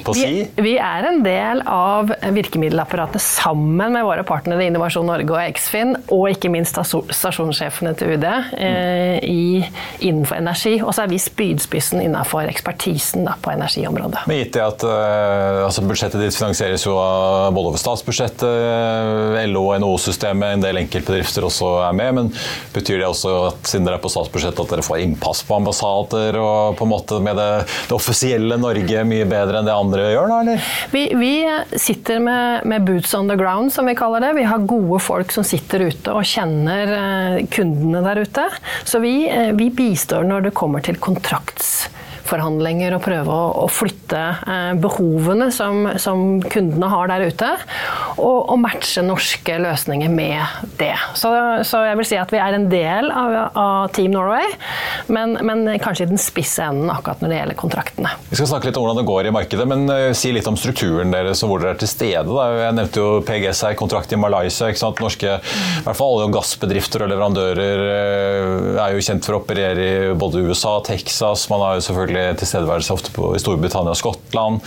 på 0.00 0.14
si? 0.16 0.26
Vi, 0.56 0.62
vi, 0.64 0.72
er 0.80 1.06
en 1.08 1.20
del 1.24 1.62
av 1.68 2.12
virkemiddelapparatet 2.34 3.22
sammen 3.22 3.92
med 3.94 4.06
våre 4.06 4.24
partnere 4.26 4.66
Innovasjon 4.66 5.06
Norge 5.08 5.34
og 5.34 5.40
Eksfin, 5.42 5.94
og 6.14 6.28
ikke 6.32 6.50
minst 6.52 6.78
stasjonssjefene 6.78 7.94
til 7.98 8.14
UD 8.16 8.26
eh, 8.26 9.18
i, 9.26 9.62
innenfor 10.00 10.38
energi. 10.40 10.78
Og 10.82 10.94
så 10.94 11.04
er 11.04 11.12
vi 11.12 11.20
spydspissen 11.22 12.02
innenfor 12.02 12.48
ekspertisen 12.50 13.26
da, 13.28 13.36
på 13.42 13.52
energiområdet. 13.54 14.24
Men 14.30 14.42
gitt 14.42 14.56
det 14.56 14.64
at 14.64 14.86
eh, 14.88 15.60
altså 15.66 15.84
budsjettet 15.86 16.22
ditt 16.22 16.38
finansieres 16.38 16.86
jo 16.86 16.96
både 16.96 17.72
over 17.72 17.82
statsbudsjettet, 17.82 18.48
eh, 18.48 19.42
LO 19.52 19.66
og 19.68 19.82
NHO-systemet, 19.82 20.56
en 20.56 20.66
del 20.66 20.82
enkeltbedrifter 20.82 21.46
også 21.48 21.74
er 21.86 21.96
med, 21.98 22.18
men 22.18 22.32
betyr 22.74 23.02
det 23.02 23.08
også 23.10 23.36
at 23.50 23.70
siden 23.70 23.86
dere 23.88 24.00
er 24.00 24.04
på 24.04 24.12
statsbudsjettet 24.12 24.64
at 24.64 24.76
dere 24.76 24.86
får 24.86 25.04
innpass 25.04 25.42
på 25.46 25.58
ambassader 25.60 26.38
og 26.40 26.78
på 26.78 26.86
en 26.86 26.92
måte 26.92 27.20
med 27.22 27.36
det, 27.38 27.50
det 27.88 27.96
offisielle 27.96 28.58
Norge 28.60 29.04
mye 29.08 29.26
bedre 29.28 29.60
enn 29.60 29.68
det 29.68 29.74
andre 29.74 29.81
gjør, 29.90 30.28
da, 30.30 30.40
eller? 30.44 30.68
Vi, 30.92 31.02
vi 31.18 31.32
sitter 31.80 32.20
med, 32.22 32.66
med, 32.68 32.84
boots 32.86 33.14
on 33.18 33.28
the 33.28 33.36
ground, 33.36 33.72
som 33.74 33.88
vi 33.90 33.96
kaller 33.98 34.22
det. 34.22 34.34
Vi 34.38 34.46
har 34.46 34.68
gode 34.68 35.00
folk 35.02 35.32
som 35.34 35.46
sitter 35.46 35.88
ute 35.90 36.14
og 36.14 36.26
kjenner 36.28 36.94
eh, 36.98 37.40
kundene 37.52 38.04
der 38.06 38.22
ute. 38.22 38.46
Så 38.84 39.02
vi, 39.02 39.26
eh, 39.30 39.50
vi 39.58 39.70
bistår 39.74 40.28
når 40.28 40.48
det 40.48 40.56
kommer 40.58 40.84
til 40.84 41.00
kontrakts 41.02 41.88
forhandlinger 42.28 42.96
og 42.96 43.02
prøve 43.04 43.34
å, 43.34 43.64
å 43.64 43.68
flytte 43.70 44.20
eh, 44.46 44.72
behovene 44.80 45.48
som, 45.54 45.86
som, 46.00 46.40
kundene 46.52 46.88
har 46.92 47.10
der 47.10 47.26
ute, 47.30 47.50
og, 48.16 48.38
og, 48.40 48.56
matche 48.62 49.02
norske 49.04 49.56
løsninger 49.62 50.10
med 50.12 50.70
det. 50.78 50.94
Så, 51.18 51.30
så, 51.66 51.82
jeg 51.88 51.98
vil 51.98 52.08
si 52.08 52.18
at 52.20 52.32
vi 52.32 52.40
er 52.42 52.56
en 52.56 52.68
del 52.70 53.10
av, 53.10 53.36
av 53.58 53.92
Team 53.96 54.14
Norway, 54.14 54.46
men, 55.12 55.36
men, 55.42 55.64
kanskje 55.82 56.06
i 56.06 56.12
den 56.12 56.20
spisse 56.20 56.64
enden 56.66 56.90
akkurat 56.92 57.22
når 57.22 57.32
det 57.32 57.40
gjelder 57.40 57.58
kontraktene. 57.58 58.14
Vi 58.30 58.38
skal 58.38 58.50
snakke 58.52 58.70
litt 58.70 58.78
om 58.78 58.86
hvordan 58.86 59.00
det 59.02 59.08
går 59.08 59.28
i 59.28 59.34
markedet, 59.34 59.66
men 59.68 59.86
uh, 59.90 60.10
si 60.16 60.32
litt 60.34 60.48
om 60.50 60.58
strukturen 60.58 61.12
deres 61.14 61.42
og 61.42 61.52
hvor 61.52 61.62
dere 61.62 61.76
er 61.76 61.82
til 61.82 61.90
stede. 61.90 62.26
Da. 62.28 62.46
Jeg 62.68 62.78
nevnte 62.78 63.02
jo 63.02 63.08
PGS 63.26 63.64
her, 63.66 63.78
kontrakt 63.78 64.14
i 64.14 64.20
Malaysia. 64.20 64.70
ikke 64.70 64.82
sant? 64.82 65.02
Norske 65.02 65.38
i 65.38 65.84
hvert 65.86 65.98
fall 65.98 66.16
olje- 66.18 66.28
og 66.28 66.36
gassbedrifter 66.36 67.06
og 67.06 67.12
leverandører 67.12 67.82
uh, 67.82 68.84
er 68.86 68.96
jo 68.96 69.04
kjent 69.04 69.26
for 69.26 69.38
å 69.38 69.42
operere 69.42 69.88
i 69.88 70.16
både 70.18 70.44
USA, 70.46 70.76
Texas. 70.86 71.48
Man 71.50 71.64
har 71.64 71.78
jo 71.78 71.86
selvfølgelig 71.88 72.11
tilstedeværelse 72.38 72.92
ofte 72.94 73.12
på, 73.14 73.32
i 73.36 73.40
Storbritannia 73.42 73.94
og 73.94 73.98
Skottland. 73.98 74.60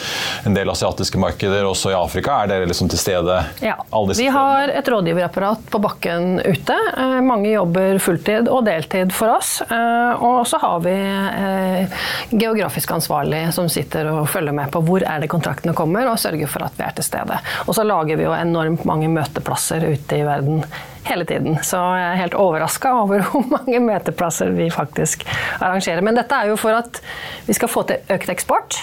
En 0.45 0.57
del 0.57 0.69
asiatiske 0.71 1.19
markeder, 1.21 1.65
også 1.67 1.91
i 1.93 1.97
Afrika. 1.97 2.41
Er 2.43 2.51
dere 2.51 2.69
liksom 2.69 2.89
til 2.91 3.01
stede? 3.01 3.39
Ja. 3.63 3.77
Vi 4.17 4.27
har 4.31 4.71
et 4.73 4.87
rådgiverapparat 4.91 5.67
på 5.71 5.81
bakken 5.83 6.39
ute. 6.45 6.77
Eh, 6.97 7.19
mange 7.25 7.51
jobber 7.51 7.99
fulltid 8.03 8.49
og 8.51 8.65
deltid 8.67 9.13
for 9.15 9.35
oss. 9.37 9.57
Eh, 9.65 10.23
og 10.23 10.45
så 10.49 10.59
har 10.61 10.81
vi 10.85 10.95
eh, 10.95 12.01
geografisk 12.31 12.95
ansvarlig 12.97 13.45
som 13.55 13.69
sitter 13.71 14.09
og 14.11 14.29
følger 14.29 14.55
med 14.55 14.71
på 14.73 14.83
hvor 14.85 15.05
er 15.05 15.23
det 15.23 15.31
kontraktene 15.31 15.75
kommer, 15.77 16.09
og 16.09 16.19
sørger 16.21 16.49
for 16.51 16.65
at 16.67 16.75
vi 16.77 16.87
er 16.87 16.97
til 16.97 17.07
stede. 17.07 17.39
Og 17.65 17.77
så 17.77 17.85
lager 17.87 18.19
vi 18.19 18.27
jo 18.27 18.35
enormt 18.35 18.85
mange 18.87 19.09
møteplasser 19.11 19.85
ute 19.85 20.19
i 20.19 20.25
verden 20.27 20.65
hele 21.05 21.25
tiden. 21.25 21.57
Så 21.63 21.79
jeg 21.79 22.05
er 22.11 22.21
helt 22.23 22.37
overraska 22.39 22.93
over 23.01 23.23
hvor 23.29 23.45
mange 23.51 23.81
møteplasser 23.83 24.53
vi 24.55 24.69
faktisk 24.73 25.25
arrangerer. 25.59 26.03
Men 26.05 26.17
dette 26.19 26.37
er 26.37 26.51
jo 26.51 26.59
for 26.59 26.75
at 26.77 27.01
vi 27.47 27.57
skal 27.57 27.71
få 27.71 27.85
til 27.89 28.15
økt 28.15 28.31
eksport. 28.33 28.79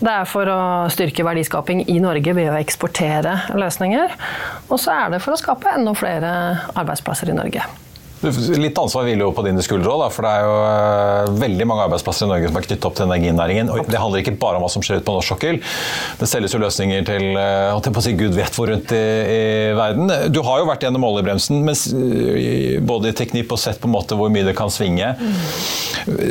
Det 0.00 0.12
er 0.12 0.28
for 0.28 0.50
å 0.50 0.60
styrke 0.92 1.26
verdiskaping 1.26 1.86
i 1.90 2.00
Norge 2.02 2.36
ved 2.36 2.52
å 2.52 2.58
eksportere 2.60 3.38
løsninger. 3.54 4.18
Og 4.68 4.78
så 4.80 4.94
er 4.98 5.14
det 5.14 5.24
for 5.24 5.36
å 5.36 5.40
skape 5.40 5.72
enda 5.76 5.96
flere 5.98 6.34
arbeidsplasser 6.74 7.32
i 7.32 7.38
Norge. 7.38 7.64
Litt 8.24 8.78
ansvar 8.80 9.04
hviler 9.06 9.26
jo 9.26 9.32
på 9.36 9.44
dine 9.44 9.62
skuldre 9.64 9.92
òg, 9.92 10.04
for 10.14 10.24
det 10.24 10.32
er 10.32 10.44
jo 10.46 10.54
eh, 10.64 11.32
veldig 11.42 11.66
mange 11.68 11.84
arbeidsplasser 11.88 12.26
i 12.26 12.30
Norge 12.30 12.50
som 12.50 12.58
er 12.58 12.66
knyttet 12.66 12.88
opp 12.88 12.96
til 12.98 13.06
energinæringen. 13.06 13.70
Og 13.72 13.90
det 13.90 14.00
handler 14.00 14.22
ikke 14.22 14.36
bare 14.40 14.58
om 14.58 14.64
hva 14.64 14.70
som 14.72 14.84
skjer 14.84 15.00
ute 15.00 15.06
på 15.06 15.16
norsk 15.16 15.34
sokkel. 15.34 15.60
Det 16.20 16.28
selges 16.30 16.54
jo 16.56 16.62
løsninger 16.62 17.04
til 17.08 17.26
eh, 17.40 17.74
at 17.74 18.00
si, 18.06 18.14
gud 18.18 18.36
vet 18.36 18.56
hvor 18.56 18.70
rundt 18.72 18.94
i, 18.96 19.02
i, 19.34 19.42
verden. 19.76 20.12
Du 20.32 20.40
har 20.46 20.62
jo 20.62 20.68
vært 20.70 20.86
gjennom 20.86 21.06
oljebremsen, 21.10 21.60
men, 21.66 21.76
både 22.86 23.12
i 23.12 23.16
teknikk 23.16 23.52
og 23.54 23.60
sett 23.60 23.80
på 23.82 23.90
en 23.90 23.94
måte 23.94 24.18
hvor 24.18 24.32
mye 24.32 24.46
det 24.46 24.56
kan 24.56 24.72
svinge. 24.72 25.14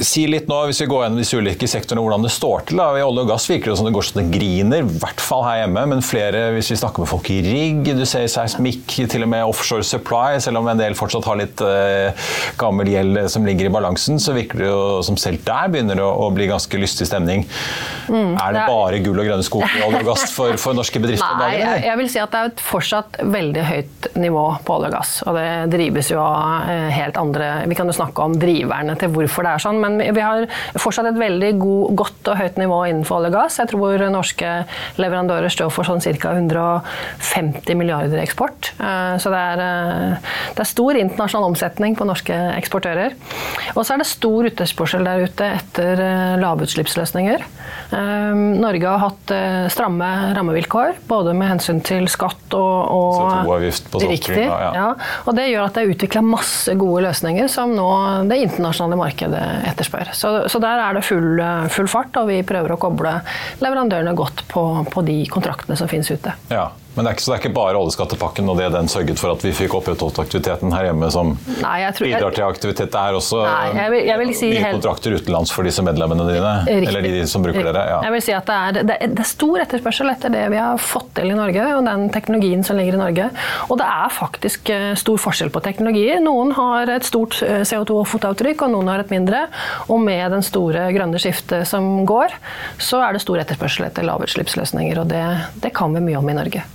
Si 0.05 0.25
litt 0.29 0.49
nå, 0.49 0.59
hvis 0.69 0.83
vi 0.83 0.89
går 0.89 1.05
gjennom 1.05 1.21
disse 1.21 1.37
ulike 1.37 1.69
sektorene, 1.69 2.03
hvordan 2.05 2.25
det 2.25 2.33
står 2.33 2.67
til. 2.69 2.81
Da. 2.81 2.89
I 2.97 3.05
olje 3.05 3.25
og 3.25 3.31
gass 3.33 3.47
virker 3.49 3.71
det 3.71 3.77
som 3.79 3.87
det 3.87 3.93
går 3.95 4.07
så 4.07 4.19
det 4.19 4.27
griner, 4.33 4.83
i 4.83 4.99
hvert 5.01 5.23
fall 5.23 5.45
her 5.47 5.63
hjemme. 5.63 5.85
Men 5.93 6.05
flere, 6.05 6.45
hvis 6.57 6.73
vi 6.73 6.79
snakker 6.81 7.03
med 7.03 7.11
folk 7.11 7.29
i 7.33 7.39
rigg, 7.45 7.93
du 7.97 8.05
ser 8.09 8.27
seismikk, 8.31 8.97
til 9.09 9.25
og 9.25 9.31
med 9.33 9.45
offshore 9.45 9.85
supply, 9.87 10.39
selv 10.43 10.61
om 10.61 10.69
en 10.71 10.79
del 10.79 10.97
fortsatt 10.97 11.27
har 11.27 11.39
litt 11.39 11.63
uh, 11.63 11.82
gammel 12.59 12.91
gjeld 12.93 13.19
som 13.31 13.45
ligger 13.47 13.69
i 13.69 13.73
balansen, 13.73 14.19
så 14.21 14.35
virker 14.35 14.63
det 14.63 14.69
jo 14.69 15.01
som 15.05 15.17
selv 15.19 15.43
der 15.45 15.71
begynner 15.73 15.99
det 15.99 16.05
å, 16.05 16.29
bli 16.33 16.47
ganske 16.49 16.79
lystig 16.79 17.07
stemning. 17.09 17.43
Mm, 18.09 18.35
er 18.41 18.55
det 18.55 18.63
bare 18.69 19.01
gull 19.03 19.19
og 19.21 19.27
grønne 19.27 19.45
skoger 19.45 19.75
og 19.81 19.91
olje 19.91 20.01
og 20.01 20.09
gass 20.11 20.33
for, 20.33 20.57
for, 20.61 20.77
norske 20.77 21.01
bedrifter? 21.03 21.35
Nei, 21.39 21.51
jeg, 21.59 21.83
jeg 21.87 21.99
vil 21.99 22.09
si 22.09 22.21
at 22.23 22.33
det 22.33 22.39
er 22.39 22.51
et 22.51 22.63
fortsatt 22.63 23.19
veldig 23.21 23.65
høyt 23.67 24.07
nivå 24.19 24.45
på 24.65 24.77
olje 24.77 24.89
og 24.89 24.95
gass. 24.97 25.13
Og 25.27 25.37
det 25.37 25.47
drives 25.73 26.11
jo 26.13 26.21
av 26.23 26.69
eh, 26.71 26.89
helt 26.93 27.19
andre 27.19 27.51
Vi 27.69 27.77
kan 27.77 27.89
jo 27.89 27.95
snakke 27.95 28.25
om 28.25 28.37
driverne 28.39 28.95
til 28.99 29.11
hvorfor 29.13 29.45
det 29.45 29.53
er 29.53 29.63
sånn, 29.63 29.81
men 29.83 29.99
vi 30.01 30.23
har 30.23 30.47
fortsatt 30.79 31.11
et 31.11 31.19
veldig 31.19 31.51
god, 31.61 31.95
godt 32.03 32.31
og 32.33 32.39
høyt 32.39 32.59
nivå 32.61 32.79
innenfor 32.89 33.19
olje 33.19 33.33
og 33.33 33.37
gass. 33.37 33.59
Jeg 33.61 33.71
tror 33.73 34.05
norske 34.13 34.53
leverandører 35.01 35.53
står 35.53 35.71
for 35.73 35.87
sånn 35.87 36.01
ca. 36.03 36.33
150 36.33 37.77
milliarder 37.79 38.17
i 38.19 38.23
eksport. 38.23 38.73
Eh, 38.79 39.15
så 39.21 39.33
det 39.33 39.43
er, 39.53 39.63
eh, 39.63 40.33
det 40.55 40.63
er 40.63 40.69
stor 40.69 40.99
internasjonal 40.99 41.49
omsetning 41.51 41.72
omsetning 41.73 41.95
på 41.95 42.05
norske 42.05 42.33
eksportører. 42.57 43.15
Og 43.75 43.85
så 43.85 43.95
er 43.95 44.01
det 44.01 44.07
stor 44.07 44.45
etterspørsel 44.47 45.03
der 45.05 45.25
ute 45.25 45.45
etter 45.57 45.99
eh, 45.99 46.35
lavutslippsløsninger. 46.41 47.43
Eh, 47.91 48.33
Norge 48.61 48.87
har 48.87 49.01
hatt 49.01 49.33
eh, 49.33 49.67
stramme 49.73 50.33
rammevilkår, 50.35 51.01
både 51.07 51.33
med 51.33 51.49
hensyn 51.55 51.81
til 51.81 52.07
skatt 52.07 52.53
og, 52.53 52.91
og 52.93 53.17
CO2-avgift 53.17 53.89
på 53.91 54.03
Riktig. 54.03 54.45
Ja, 54.45 54.71
ja. 54.75 54.87
Og 55.25 55.35
det 55.37 55.49
gjør 55.49 55.67
at 55.67 55.77
det 55.77 55.83
er 55.83 55.95
utvikla 55.95 56.23
masse 56.25 56.75
gode 56.77 57.05
løsninger 57.07 57.49
som 57.49 57.73
nå 57.73 57.89
det 58.29 58.41
internasjonale 58.43 58.99
markedet 58.99 59.43
etterspør. 59.71 60.13
Så, 60.13 60.35
så 60.51 60.61
der 60.63 60.83
er 60.83 60.99
det 60.99 61.05
full, 61.07 61.41
full, 61.73 61.89
fart, 61.89 62.13
og 62.21 62.29
vi 62.29 62.41
prøver 62.45 62.75
å 62.75 62.79
koble 62.81 63.17
leverandørene 63.63 64.13
godt 64.17 64.45
på, 64.51 64.63
på 64.93 65.05
de 65.07 65.23
kontraktene 65.31 65.77
som 65.79 65.89
finnes 65.91 66.11
ute. 66.13 66.35
Ja. 66.53 66.69
Men 66.93 67.07
det 67.07 67.09
er, 67.09 67.17
ikke, 67.17 67.25
det 67.25 67.33
er 67.33 67.41
ikke 67.41 67.55
bare 67.57 67.79
oljeskattepakken 67.81 68.49
og 68.51 68.59
det 68.59 68.67
den 68.75 68.89
sørget 68.91 69.17
for 69.17 69.33
at 69.33 69.43
vi 69.45 69.53
fikk 69.55 69.73
opprettholdt 69.79 70.19
aktiviteten 70.21 70.73
her 70.75 70.89
hjemme 70.91 71.07
som 71.13 71.31
nei, 71.63 71.79
tror, 71.95 72.05
bidrar 72.05 72.35
til 72.35 72.45
aktivitet. 72.45 72.91
Det 72.93 73.01
er 73.01 73.17
også 73.17 73.39
nei, 73.41 73.71
jeg 73.79 73.93
vil, 73.93 74.03
jeg 74.09 74.21
vil 74.21 74.33
si 74.37 74.49
mye 74.51 74.61
helt, 74.61 74.77
kontrakter 74.77 75.15
utenlands 75.17 75.53
for 75.55 75.65
disse 75.65 75.85
medlemmene 75.85 76.27
dine? 76.29 76.51
Riktig, 76.67 76.91
eller 76.91 77.07
de 77.07 77.23
som 77.31 77.45
bruker 77.45 77.65
dere? 77.65 77.85
Ja. 77.89 78.01
Jeg 78.05 78.15
vil 78.15 78.25
si 78.27 78.35
at 78.37 78.49
det 78.49 78.57
er, 78.59 78.77
det, 78.77 78.97
er, 78.99 79.15
det 79.15 79.23
er, 79.25 79.29
stor 79.33 79.63
etterspørsel 79.65 80.13
etter 80.13 80.35
det 80.35 80.43
vi 80.53 80.59
har 80.61 80.83
fått 80.85 81.09
til 81.17 81.33
i 81.33 81.37
Norge, 81.37 81.65
og 81.77 81.87
den 81.87 82.05
teknologien 82.13 82.61
som 82.67 82.77
ligger 82.77 82.99
i 82.99 83.01
Norge. 83.01 83.29
Og 83.69 83.81
det 83.81 83.89
er 83.89 84.13
faktisk 84.13 84.69
eh, 84.73 84.91
stor 84.99 85.23
forskjell 85.25 85.49
på 85.53 85.63
teknologier. 85.65 86.21
Noen 86.21 86.53
har 86.57 86.93
et 86.93 87.09
stort 87.09 87.39
eh, 87.45 87.63
CO2-fotavtrykk, 87.65 88.67
og 88.67 88.75
noen 88.75 88.93
har 88.93 89.01
et 89.01 89.13
mindre. 89.13 89.47
Og 89.89 90.01
med 90.03 90.23
den 90.35 90.45
store 90.45 90.85
grønne 90.93 91.21
skiftet 91.21 91.65
som 91.69 92.05
går, 92.09 92.37
så 92.77 93.01
er 93.01 93.15
det 93.17 93.25
stor 93.25 93.41
etterspørsel 93.41 93.89
etter 93.89 94.05
lavutslippsløsninger. 94.05 95.01
Og 95.01 95.09
det, 95.09 95.25
det 95.65 95.73
kan 95.73 95.97
vi 95.97 96.05
mye 96.05 96.21
om 96.21 96.29
i 96.29 96.37
Norge. 96.37 96.65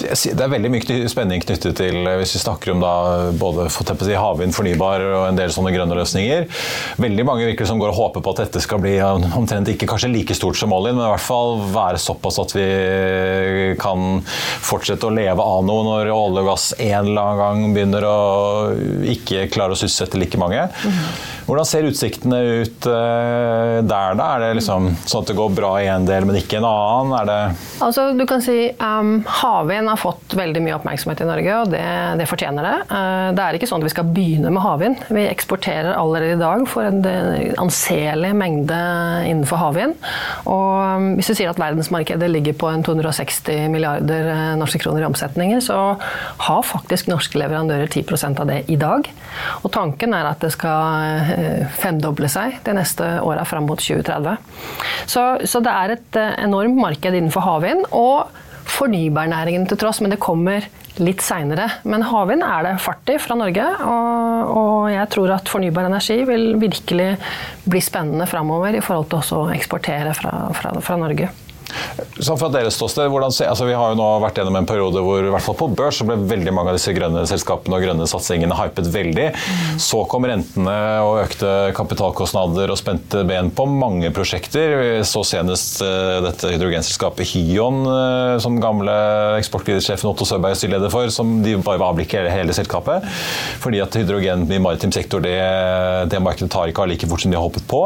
Det 0.00 0.32
er 0.34 0.52
veldig 0.52 0.70
mye 0.72 1.10
spenning 1.10 1.42
knyttet 1.44 1.76
til 1.78 2.00
eh, 2.02 2.16
hvis 2.20 2.36
vi 2.36 2.42
snakker 2.42 2.72
om 2.74 2.82
da, 2.82 2.94
både 3.36 3.68
havvind, 4.16 4.54
fornybar 4.56 5.04
og 5.06 5.24
en 5.28 5.38
del 5.38 5.52
sånne 5.54 5.72
grønne 5.74 5.98
løsninger. 5.98 6.46
Veldig 7.02 7.26
mange 7.28 7.48
virker 7.50 7.68
som 7.68 7.80
går 7.80 7.92
og 7.92 8.00
håper 8.00 8.24
på 8.24 8.34
at 8.34 8.44
dette 8.44 8.62
skal 8.64 8.82
bli 8.82 8.96
omtrent 9.02 9.70
ikke 9.72 9.88
kanskje 9.90 10.12
like 10.12 10.36
stort 10.36 10.58
som 10.58 10.74
oljen, 10.76 10.96
men 10.98 11.06
i 11.06 11.12
hvert 11.12 11.26
fall 11.26 11.60
være 11.74 12.00
såpass 12.02 12.40
at 12.42 12.54
vi 12.56 12.66
kan 13.80 14.20
fortsette 14.26 15.08
å 15.08 15.14
leve 15.14 15.42
av 15.42 15.64
noe 15.66 15.86
når 15.86 16.12
olje 16.14 16.44
og 16.44 16.50
gass 16.52 16.68
en 16.78 17.12
eller 17.12 17.22
annen 17.22 17.42
gang 17.42 17.76
begynner 17.76 18.06
å 18.08 18.18
ikke 19.16 19.48
klare 19.52 19.76
å 19.76 19.78
sysselsette 19.78 20.20
like 20.20 20.40
mange. 20.40 20.66
Hvordan 21.46 21.66
ser 21.68 21.86
utsiktene 21.86 22.38
ut 22.62 22.86
eh, 22.90 23.76
der, 23.86 24.16
da? 24.18 24.24
Er 24.34 24.42
det 24.42 24.48
liksom 24.58 24.88
sånn 25.06 25.22
at 25.22 25.30
det 25.30 25.36
går 25.38 25.52
bra 25.54 25.72
i 25.78 25.86
en 25.90 26.06
del, 26.08 26.26
men 26.26 26.38
ikke 26.40 26.58
en 26.58 26.66
annen? 26.66 27.54
Altså, 27.84 28.08
du 28.18 28.24
kan 28.28 28.42
si 28.42 28.56
um, 28.80 29.20
Havvind 29.42 29.90
har 29.92 30.00
fått 30.00 30.34
veldig 30.38 30.62
mye 30.64 30.74
oppmerksomhet 30.78 31.22
i 31.22 31.28
Norge, 31.28 31.58
og 31.60 31.70
det, 31.70 31.84
det, 32.18 32.26
fortjener 32.26 32.66
det. 32.66 32.74
Uh, 32.90 33.28
det 33.36 33.44
er 33.44 33.58
ikke 33.58 33.68
sånn 33.70 33.84
at 33.84 33.88
vi 33.88 33.94
skal 33.94 34.10
begynne 34.16 34.50
med 34.54 34.64
havvind. 34.64 35.04
Vi 35.06 35.26
eksporterer 35.28 35.92
allerede 35.94 36.34
i 36.34 36.40
dag 36.40 36.66
for 36.70 36.88
en 36.88 36.98
anselig 37.62 38.32
mengde 38.34 38.80
innenfor 39.28 39.62
havvind. 39.62 39.94
Og 40.50 40.98
um, 40.98 41.08
hvis 41.20 41.30
du 41.30 41.36
sier 41.38 41.52
at 41.52 41.62
verdensmarkedet 41.62 42.30
ligger 42.32 42.58
på 42.58 42.72
en 42.72 42.82
260 42.86 43.70
milliarder 43.70 44.32
norske 44.58 44.82
kroner 44.82 45.04
i 45.04 45.08
omsetninger, 45.12 45.62
så 45.62 45.78
har 46.48 46.66
faktisk 46.66 47.12
norske 47.12 47.38
leverandører 47.38 47.86
10% 47.86 48.42
av 48.42 48.50
det 48.50 48.60
i 48.72 48.80
dag. 48.80 49.06
Og 49.62 49.70
tanken 49.70 50.16
er 50.16 50.26
at 50.32 50.42
det 50.42 50.50
skal 50.56 51.35
Eh, 51.35 51.35
femdoble 51.80 52.30
seg 52.32 52.58
de 52.66 52.74
neste 52.76 53.06
åra 53.24 53.44
fram 53.48 53.68
mot 53.68 53.80
2030. 53.80 54.36
Så, 55.06 55.22
så, 55.44 55.62
det 55.64 55.74
er 55.74 55.94
et 55.96 56.18
eh, 56.20 56.34
enormt 56.46 56.80
marked 56.80 57.14
innenfor 57.14 57.46
havvind. 57.46 57.86
og 57.92 58.42
fornybarnæringen 58.66 59.68
til 59.70 59.78
tross, 59.78 60.00
men 60.02 60.10
det 60.10 60.18
kommer 60.18 60.64
litt 60.98 61.22
seinere. 61.22 61.68
Men 61.86 62.02
havvind 62.08 62.42
er 62.42 62.64
det 62.66 62.72
fart 62.82 63.12
i 63.12 63.18
fra 63.22 63.36
Norge, 63.38 63.64
og, 63.86 64.50
og, 64.50 64.88
jeg 64.90 65.06
tror 65.14 65.36
at 65.36 65.50
fornybar 65.52 65.86
energi 65.86 66.16
vil 66.26 66.56
virkelig 66.60 67.10
bli 67.62 67.82
spennende 67.84 68.26
framover 68.26 68.74
i 68.74 68.82
forhold 68.84 69.10
til 69.10 69.20
også 69.20 69.42
å 69.44 69.50
eksportere 69.54 70.16
fra, 70.18 70.34
fra, 70.56 70.74
fra 70.82 70.98
Norge. 70.98 71.30
Så 72.18 72.36
fra 72.38 72.48
deres 72.52 72.76
ståsted, 72.78 73.12
altså 73.12 73.66
Vi 73.68 73.74
har 73.76 73.92
jo 73.92 73.98
nå 73.98 74.06
vært 74.22 74.38
gjennom 74.40 74.56
en 74.60 74.68
periode 74.68 75.02
hvor 75.04 75.24
i 75.24 75.32
hvert 75.32 75.44
fall 75.44 75.58
på 75.58 75.68
børs 75.76 75.98
så 76.00 76.06
ble 76.08 76.16
veldig 76.28 76.54
mange 76.54 76.72
av 76.72 76.78
disse 76.78 76.94
grønne 76.96 77.24
selskapene 77.28 77.76
og 77.76 77.84
grønne 77.84 78.06
satsingene 78.08 78.56
hypet 78.56 78.88
veldig. 78.92 79.26
Så 79.82 80.02
kom 80.10 80.26
rentene 80.28 80.76
og 81.04 81.20
økte 81.24 81.52
kapitalkostnader 81.76 82.72
og 82.72 82.80
spente 82.80 83.24
ben 83.28 83.50
på 83.54 83.66
mange 83.68 84.12
prosjekter. 84.16 84.76
Vi 84.80 84.90
så 85.08 85.22
senest 85.28 85.82
uh, 85.84 86.22
dette 86.24 86.54
hydrogenselskapet 86.54 87.28
Hyon, 87.34 87.82
uh, 87.88 88.36
som 88.42 88.60
gamle 88.62 88.96
eksportglidesjefen 89.40 90.10
Otto 90.10 90.28
Søberg 90.28 90.56
er 90.56 90.60
styreleder 90.60 90.92
for, 90.92 91.10
som 91.12 91.38
de 91.44 91.56
bare 91.60 91.80
var 91.82 91.92
avblikket 91.92 92.22
hele, 92.22 92.34
hele 92.34 92.56
selskapet. 92.56 93.04
Fordi 93.64 93.82
at 93.84 93.96
hydrogen 94.00 94.46
i 94.48 94.62
maritim 94.62 94.94
sektor, 94.94 95.24
det, 95.24 95.36
det 96.12 96.22
markedet 96.22 96.52
tar 96.52 96.72
ikke 96.72 96.86
av 96.86 96.94
like 96.94 97.08
fort 97.10 97.24
som 97.24 97.32
de 97.32 97.40
har 97.40 97.48
håpet 97.48 97.68
på. 97.68 97.82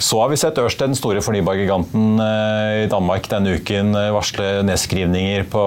Så 0.00 0.16
har 0.20 0.30
vi 0.32 0.38
sett 0.40 0.58
Ørsted, 0.58 0.90
den 0.90 0.96
store 0.96 1.20
fornybargiganten 1.20 2.20
uh, 2.20 2.84
i 2.84 2.88
Danmark, 2.90 3.28
denne 3.28 3.58
uken 3.60 3.92
varsle 4.14 4.62
nedskrivninger 4.64 5.44
på 5.52 5.64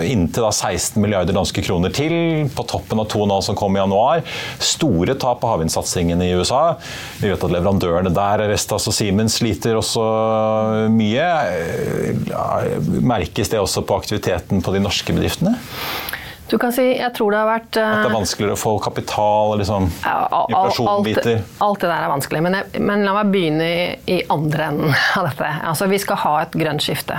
inntil 0.00 0.48
16 0.48 0.96
milliarder 1.02 1.36
danske 1.36 1.64
kroner 1.66 1.92
til, 1.94 2.14
på 2.56 2.64
toppen 2.68 3.02
av 3.02 3.10
2,5 3.12 3.34
som 3.50 3.58
kom 3.58 3.76
i 3.76 3.82
januar. 3.82 4.24
Store 4.62 5.16
tap 5.20 5.42
på 5.42 5.52
havvindsatsingen 5.52 6.24
i 6.24 6.32
USA. 6.38 6.62
Vi 7.20 7.28
vet 7.28 7.44
at 7.44 7.52
leverandørene 7.52 8.14
der, 8.16 8.46
Restas 8.50 8.88
og 8.88 8.96
Siemens, 8.96 9.36
sliter 9.42 9.76
også 9.76 10.06
mye. 10.92 11.28
Merkes 13.04 13.52
det 13.52 13.60
også 13.60 13.84
på 13.84 14.00
aktiviteten 14.00 14.64
på 14.64 14.72
de 14.72 14.80
norske 14.84 15.12
bedriftene? 15.16 15.58
Du 16.46 16.58
kan 16.62 16.70
si, 16.72 16.84
jeg 16.94 17.10
tror 17.16 17.34
det 17.34 17.38
har 17.40 17.48
vært 17.48 17.68
At 17.74 17.78
det 17.80 18.06
er 18.06 18.06
eh, 18.06 18.14
vanskeligere 18.14 18.54
å 18.54 18.60
få 18.60 18.72
kapital, 18.82 19.56
liksom, 19.58 19.88
ja, 20.04 20.14
al, 20.30 20.52
Alt, 20.54 20.78
alt, 20.86 21.80
det 21.82 21.88
der 21.88 21.94
er 21.96 22.10
vanskelig. 22.12 22.42
Men, 22.46 22.56
jeg, 22.60 22.82
men 22.86 23.02
la 23.02 23.14
meg 23.16 23.32
begynne 23.34 23.66
i, 23.66 23.86
i, 24.14 24.18
andre 24.30 24.68
enden 24.70 24.94
av 25.18 25.26
dette. 25.26 25.48
Altså, 25.66 25.88
vi 25.90 25.98
skal 26.02 26.20
ha 26.22 26.34
et 26.44 26.54
grønt 26.54 26.84
skifte. 26.84 27.18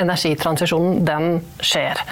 energitransisjonen, 0.00 1.04
den 1.06 1.38
skjer. 1.62 2.02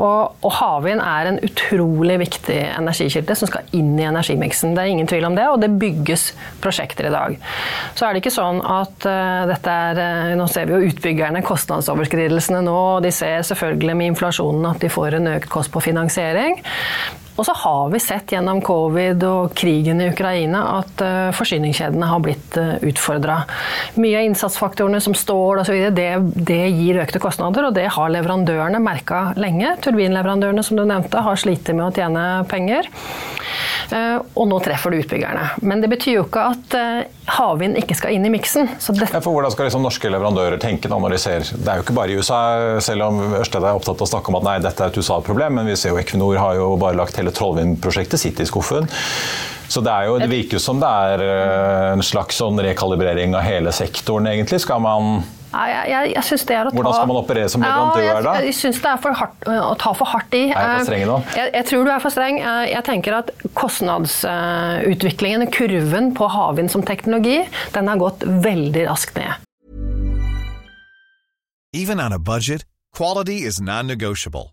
Og, 0.00 0.38
og 0.40 0.54
havvind 0.56 1.04
er 1.04 1.32
en 1.32 1.40
utrolig 1.44 2.16
viktig 2.24 2.56
energikilde 2.70 3.36
som 3.36 3.50
skal 3.50 3.68
inn 3.76 3.92
i 4.00 4.08
energimiksen. 4.08 4.72
Det 4.76 4.84
er 4.86 4.94
ingen 4.94 5.10
tvil 5.10 5.28
om 5.28 5.36
det, 5.36 5.44
og 5.52 5.60
det 5.60 5.70
bygges 5.76 6.30
prosjekter 6.64 7.10
i 7.10 7.12
dag. 7.12 7.36
Så 7.98 8.08
er 8.08 8.16
det 8.16 8.24
ikke 8.24 8.32
sånn 8.32 8.62
at 8.64 9.04
uh, 9.04 9.44
dette 9.50 9.76
er 9.92 10.00
uh, 10.00 10.36
Nå 10.38 10.46
ser 10.50 10.68
vi 10.68 10.76
jo 10.76 10.88
utbyggerne, 10.88 11.42
kostnadsoverskridelsene 11.44 12.60
nå, 12.64 12.74
og 12.96 13.04
de 13.04 13.12
ser 13.12 13.42
selvfølgelig 13.48 13.96
med 13.98 14.12
inflasjonen 14.14 14.68
at 14.70 14.80
de 14.80 14.90
får 14.92 15.18
en 15.18 15.32
økt 15.34 15.50
kost 15.52 15.72
på 15.74 15.82
finansiering 15.82 15.97
finansiering. 15.98 16.62
Og 17.38 17.46
så 17.46 17.54
har 17.54 17.90
vi 17.92 18.00
sett 18.02 18.32
gjennom 18.34 18.60
covid 18.66 19.22
og 19.28 19.54
krigen 19.56 20.02
i 20.02 20.08
Ukraina 20.10 20.64
at 20.80 21.02
uh, 21.04 21.30
forsyningskjedene 21.38 22.08
har 22.10 22.22
blitt 22.24 22.56
eh, 22.58 22.74
utfordra. 22.90 23.40
Mye 24.00 24.18
av 24.18 24.26
innsatsfaktorene 24.26 24.98
som 25.02 25.14
stål 25.14 25.62
osv. 25.62 25.76
Det, 25.94 26.08
det 26.34 26.64
gir 26.74 26.98
økte 27.04 27.22
kostnader, 27.22 27.68
og 27.68 27.76
det 27.78 27.86
har 27.94 28.10
leverandørene 28.10 28.82
merka 28.82 29.28
lenge. 29.38 29.76
Turbinleverandørene 29.84 30.64
som 30.66 30.80
du 30.80 30.84
nevnte 30.88 31.22
har 31.22 31.38
slitt 31.38 31.70
med 31.70 31.86
å 31.86 31.92
tjene 31.94 32.24
penger. 32.50 32.90
Uh, 33.92 34.18
og 34.34 34.50
nå 34.50 34.58
treffer 34.64 34.92
det 34.92 35.04
utbyggerne. 35.04 35.52
Men 35.62 35.84
det 35.84 35.92
betyr 35.94 36.18
jo 36.18 36.26
ikke 36.26 36.48
at 36.50 36.78
havvind 37.28 37.76
ikke 37.78 37.96
skal 37.96 38.14
inn 38.16 38.26
i 38.26 38.32
miksen. 38.32 38.68
Ja, 38.78 39.20
for 39.20 39.34
hvordan 39.34 39.52
skal 39.52 39.68
liksom 39.68 39.84
norske 39.84 40.10
leverandører 40.10 40.60
tenke 40.60 40.90
når 40.90 41.14
de 41.14 41.18
ser 41.20 41.44
Det 41.44 41.68
er 41.68 41.80
jo 41.80 41.84
ikke 41.84 41.96
bare 41.96 42.14
i 42.14 42.18
USA, 42.18 42.40
selv 42.84 43.04
om 43.08 43.20
Ørsted 43.38 43.62
er 43.62 43.76
opptatt 43.76 44.00
av 44.00 44.06
å 44.06 44.10
snakke 44.10 44.32
om 44.32 44.38
at 44.40 44.46
nei, 44.46 44.56
dette 44.64 44.84
er 44.84 44.92
et 44.92 44.98
USA-problem, 44.98 45.58
men 45.60 45.68
vi 45.68 45.76
ser 45.78 45.92
jo 45.92 46.00
Equinor 46.00 46.38
har 46.40 46.56
jo 46.58 46.70
bare 46.80 46.96
lagt 46.98 47.18
hele 47.20 47.27
hele 47.28 47.36
Trollvind-prosjektet 47.36 48.20
sitter 48.20 48.44
i 48.44 48.48
skuffen. 48.48 48.88
Så 49.68 49.82
det, 49.84 49.94
jo, 50.08 50.16
det 50.18 50.30
virker 50.32 50.56
jo 50.56 50.62
som 50.64 50.78
det 50.80 50.88
er 50.88 51.22
eh, 51.26 51.92
en 51.92 52.04
slags 52.04 52.38
sånn 52.40 52.56
rekalibrering 52.64 53.36
av 53.36 53.44
hele 53.44 53.72
sektoren, 53.76 54.30
egentlig. 54.30 54.62
Skal 54.64 54.80
man 54.80 55.20
jeg, 55.48 55.84
jeg, 55.88 56.10
jeg 56.12 56.24
synes 56.28 56.42
det 56.48 56.56
er 56.56 56.68
å 56.68 56.70
ta... 56.70 56.76
Hvordan 56.76 56.94
skal 56.96 57.08
man 57.08 57.18
operere 57.22 57.48
som 57.52 57.62
leverandør, 57.64 58.02
ja, 58.04 58.16
da? 58.24 58.32
Jeg, 58.36 58.50
jeg 58.50 58.56
syns 58.58 58.80
det 58.84 58.90
er 58.90 58.98
for 59.00 59.16
hardt, 59.16 59.46
å 59.48 59.74
ta 59.80 59.92
for 59.96 60.12
hardt 60.12 60.36
i. 60.36 60.42
Er 60.48 60.56
jeg 60.56 60.74
for 60.74 60.88
streng 60.90 61.04
nå? 61.08 61.16
Jeg, 61.36 61.52
jeg, 61.56 61.66
tror 61.70 61.84
du 61.84 61.92
er 61.92 62.02
for 62.04 62.16
streng. 62.16 62.40
Jeg 62.68 62.84
tenker 62.88 63.16
at 63.20 63.32
kostnadsutviklingen, 63.56 65.48
kurven 65.52 66.12
på 66.16 66.28
havvind 66.32 66.72
som 66.72 66.84
teknologi, 66.84 67.38
den 67.76 67.88
har 67.88 68.00
gått 68.00 68.28
veldig 68.28 68.84
raskt 68.90 69.16
ned. 69.20 69.40
Even 71.76 72.00
on 72.00 72.12
a 72.12 72.20
budget, 72.20 72.64
quality 72.96 73.40
is 73.48 73.60
non-negotiable. 73.60 74.52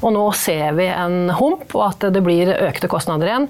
Og 0.00 0.14
nå 0.14 0.22
ser 0.34 0.72
vi 0.78 0.86
en 0.88 1.30
hump, 1.36 1.74
og 1.76 1.82
at 1.84 2.04
det 2.14 2.22
blir 2.24 2.48
økte 2.54 2.88
kostnader 2.90 3.26
igjen. 3.28 3.48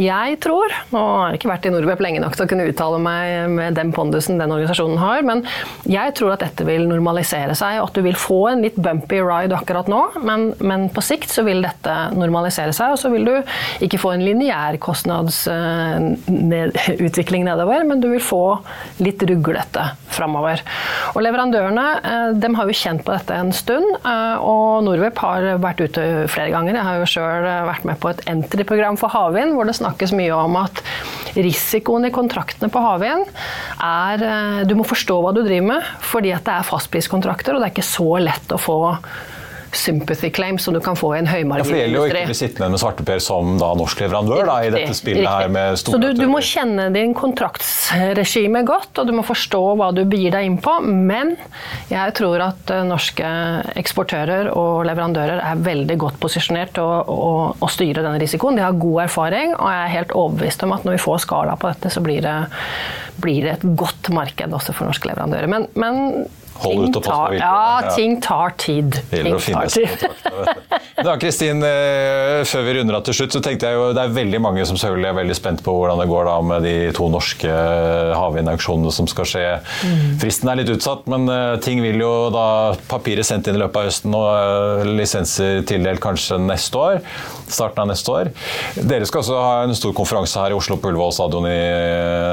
Jeg 0.00 0.38
tror, 0.42 0.72
nå 0.90 0.98
har 0.98 1.28
jeg 1.30 1.38
ikke 1.38 1.52
vært 1.52 1.66
i 1.68 1.70
Norbep 1.74 2.00
lenge 2.02 2.20
nok 2.22 2.34
til 2.36 2.44
å 2.46 2.48
kunne 2.50 2.68
uttale 2.70 2.98
meg 3.02 3.50
med 3.52 3.74
den 3.76 3.92
pondusen 3.94 4.40
den 4.40 4.52
organisasjonen 4.54 4.98
har, 5.02 5.20
men 5.28 5.38
jeg 5.86 6.14
tror 6.18 6.30
at 6.34 6.42
dette 6.42 6.62
vil 6.66 6.88
normalisere 6.88 7.54
seg, 7.58 7.80
og 7.80 7.86
at 7.90 7.96
du 7.98 8.02
vil 8.08 8.18
få 8.18 8.48
en 8.50 8.62
litt 8.64 8.78
bumpy 8.80 9.18
ride 9.22 9.56
akkurat 9.56 9.88
nå, 9.92 10.00
men, 10.24 10.40
men 10.64 10.80
på 10.92 11.00
sikt 11.04 11.30
så 11.30 11.42
vil 11.46 11.62
dette 11.64 11.94
normalisere 12.16 12.72
seg, 12.74 12.92
og 12.94 12.98
så 13.02 13.08
vil 13.12 13.24
du 13.28 13.34
ikke 13.84 13.98
få 14.00 14.10
en 14.16 14.24
lineær 14.24 14.76
kostnadsutvikling 14.82 17.44
nedover, 17.46 17.84
men 17.86 18.00
du 18.02 18.08
vil 18.14 18.24
få 18.24 18.58
litt 19.04 19.22
ruglete 19.28 19.82
framover. 20.12 20.62
Og 21.12 21.22
leverandørene 21.24 21.86
eh, 22.00 22.30
de 22.40 22.48
har 22.56 22.66
jo 22.68 22.74
kjent 22.76 23.04
på 23.04 23.14
dette 23.14 23.32
en 23.36 23.52
stund, 23.54 23.88
eh, 24.00 24.36
og 24.40 24.84
Norweb 24.88 25.16
har 25.22 25.51
vært 25.60 25.82
ute 25.84 26.04
flere 26.32 26.52
ganger. 26.54 26.78
Jeg 26.78 26.86
har 26.86 27.00
jo 27.00 27.08
sjøl 27.10 27.48
eh, 27.48 27.64
vært 27.68 27.88
med 27.88 28.00
på 28.02 28.12
et 28.12 28.22
entry-program 28.32 28.98
for 29.00 29.12
havvind, 29.12 29.54
hvor 29.56 29.68
det 29.68 29.76
snakkes 29.78 30.14
mye 30.16 30.36
om 30.36 30.56
at 30.60 30.82
risikoen 31.36 32.08
i 32.08 32.12
kontraktene 32.14 32.72
på 32.72 32.82
havvind 32.84 33.28
er 33.82 34.24
eh, 34.28 34.62
Du 34.68 34.76
må 34.78 34.86
forstå 34.88 35.18
hva 35.22 35.34
du 35.34 35.42
driver 35.42 35.68
med, 35.74 35.92
fordi 36.04 36.32
at 36.36 36.46
det 36.48 36.56
er 36.56 36.68
fastpriskontrakter, 36.68 37.54
og 37.54 37.62
det 37.62 37.70
er 37.70 37.76
ikke 37.76 37.92
så 37.92 38.10
lett 38.22 38.54
å 38.54 38.60
få 38.60 38.80
sympathy 39.72 40.30
claim 40.30 40.58
som 40.58 40.74
du 40.74 40.80
kan 40.80 40.96
få 40.96 41.14
i 41.16 41.18
en 41.22 41.26
Ja, 41.32 41.64
for 41.64 41.72
Det 41.72 41.80
gjelder 41.80 41.96
jo 41.96 42.04
ikke 42.06 42.22
å 42.22 42.28
bli 42.28 42.36
sittende 42.36 42.68
med 42.74 42.80
svarteper 42.82 43.22
som 43.24 43.54
da 43.60 43.70
norsk 43.78 44.02
leverandør 44.04 44.44
da, 44.48 44.56
i 44.64 44.72
dette 44.74 44.96
spillet 44.96 45.28
her 45.28 45.52
med 45.52 45.78
Så 45.80 46.00
du, 46.00 46.10
du 46.16 46.26
må 46.28 46.42
kjenne 46.44 46.88
din 46.94 47.14
kontraktsregime 47.16 48.64
godt, 48.68 49.00
og 49.00 49.08
du 49.08 49.14
må 49.16 49.24
forstå 49.26 49.62
hva 49.80 49.88
du 49.96 50.02
begir 50.08 50.34
deg 50.34 50.48
inn 50.48 50.58
på. 50.62 50.74
Men 50.84 51.34
jeg 51.92 52.16
tror 52.18 52.44
at 52.44 52.72
eh, 52.74 52.84
norske 52.88 53.32
eksportører 53.80 54.52
og 54.52 54.84
leverandører 54.88 55.40
er 55.40 55.64
veldig 55.64 55.96
godt 56.04 56.20
posisjonert 56.22 56.74
til 56.76 56.84
å, 56.84 57.00
å, 57.08 57.32
å 57.56 57.72
styre 57.72 58.04
denne 58.04 58.20
risikoen. 58.22 58.58
De 58.58 58.66
har 58.66 58.76
god 58.76 59.06
erfaring, 59.06 59.56
og 59.56 59.72
jeg 59.72 59.86
er 59.86 59.96
helt 59.96 60.16
overbevist 60.18 60.66
om 60.66 60.76
at 60.76 60.86
når 60.86 60.98
vi 60.98 61.04
får 61.06 61.24
skala 61.24 61.56
på 61.56 61.72
dette, 61.72 61.92
så 61.92 62.04
blir 62.04 62.20
det, 62.24 62.36
blir 63.24 63.48
det 63.48 63.56
et 63.56 63.66
godt 63.78 64.12
marked 64.12 64.60
også 64.60 64.76
for 64.76 64.90
norske 64.90 65.08
leverandører. 65.08 65.50
Men, 65.50 65.68
men 65.80 66.28
Hold 66.62 66.88
ut 66.88 66.96
og 66.96 67.02
pass 67.02 67.16
på 67.16 67.30
vilkårene, 67.32 67.86
ja, 67.88 67.94
ting 67.96 68.18
tar 68.22 68.54
tid. 68.60 68.98
Det 69.10 69.22
gjelder 69.22 69.38
å 69.38 69.42
finne 69.42 69.64
tar 69.64 69.70
disse 69.70 70.81
Da, 71.06 71.16
Kristin, 71.18 71.62
eh, 71.66 72.44
før 72.46 72.62
vi 72.66 72.74
runder 72.76 72.96
av 72.98 73.02
til 73.06 73.16
slutt, 73.16 73.34
så 73.34 73.40
tenkte 73.42 73.66
jeg 73.66 73.78
jo 73.78 73.88
det 73.96 74.04
er 74.04 74.12
veldig 74.14 74.38
mange 74.42 74.62
som 74.68 74.78
selvfølgelig 74.78 75.08
er 75.08 75.16
veldig 75.16 75.34
spent 75.34 75.62
på 75.66 75.74
hvordan 75.74 75.98
det 75.98 76.06
går 76.10 76.28
da 76.28 76.34
med 76.46 76.66
de 76.66 76.74
to 76.94 77.08
norske 77.10 77.48
eh, 77.50 78.12
havvindauksjonene 78.14 78.92
som 78.94 79.08
skal 79.10 79.26
skje. 79.28 79.44
Fristen 80.22 80.52
er 80.52 80.60
litt 80.60 80.70
utsatt, 80.70 81.08
men 81.10 81.26
eh, 81.32 81.56
ting 81.64 81.82
vil 81.82 81.98
jo 82.02 82.12
da 82.34 82.46
Papiret 82.90 83.26
sendt 83.26 83.50
inn 83.50 83.58
i 83.58 83.62
løpet 83.62 83.80
av 83.80 83.88
høsten 83.88 84.14
og 84.14 84.92
lisenser 84.92 85.64
tildelt 85.66 86.02
kanskje 86.02 86.38
neste 86.42 86.78
år. 86.78 87.00
Starten 87.52 87.82
av 87.82 87.90
neste 87.90 88.14
år. 88.14 88.30
Dere 88.78 89.08
skal 89.08 89.24
også 89.24 89.42
ha 89.42 89.56
en 89.66 89.76
stor 89.76 89.94
konferanse 89.96 90.38
her 90.38 90.54
i 90.54 90.56
Oslo 90.56 90.78
på 90.78 90.92
Ullevål 90.92 91.14
stadion 91.16 91.48
i 91.50 91.58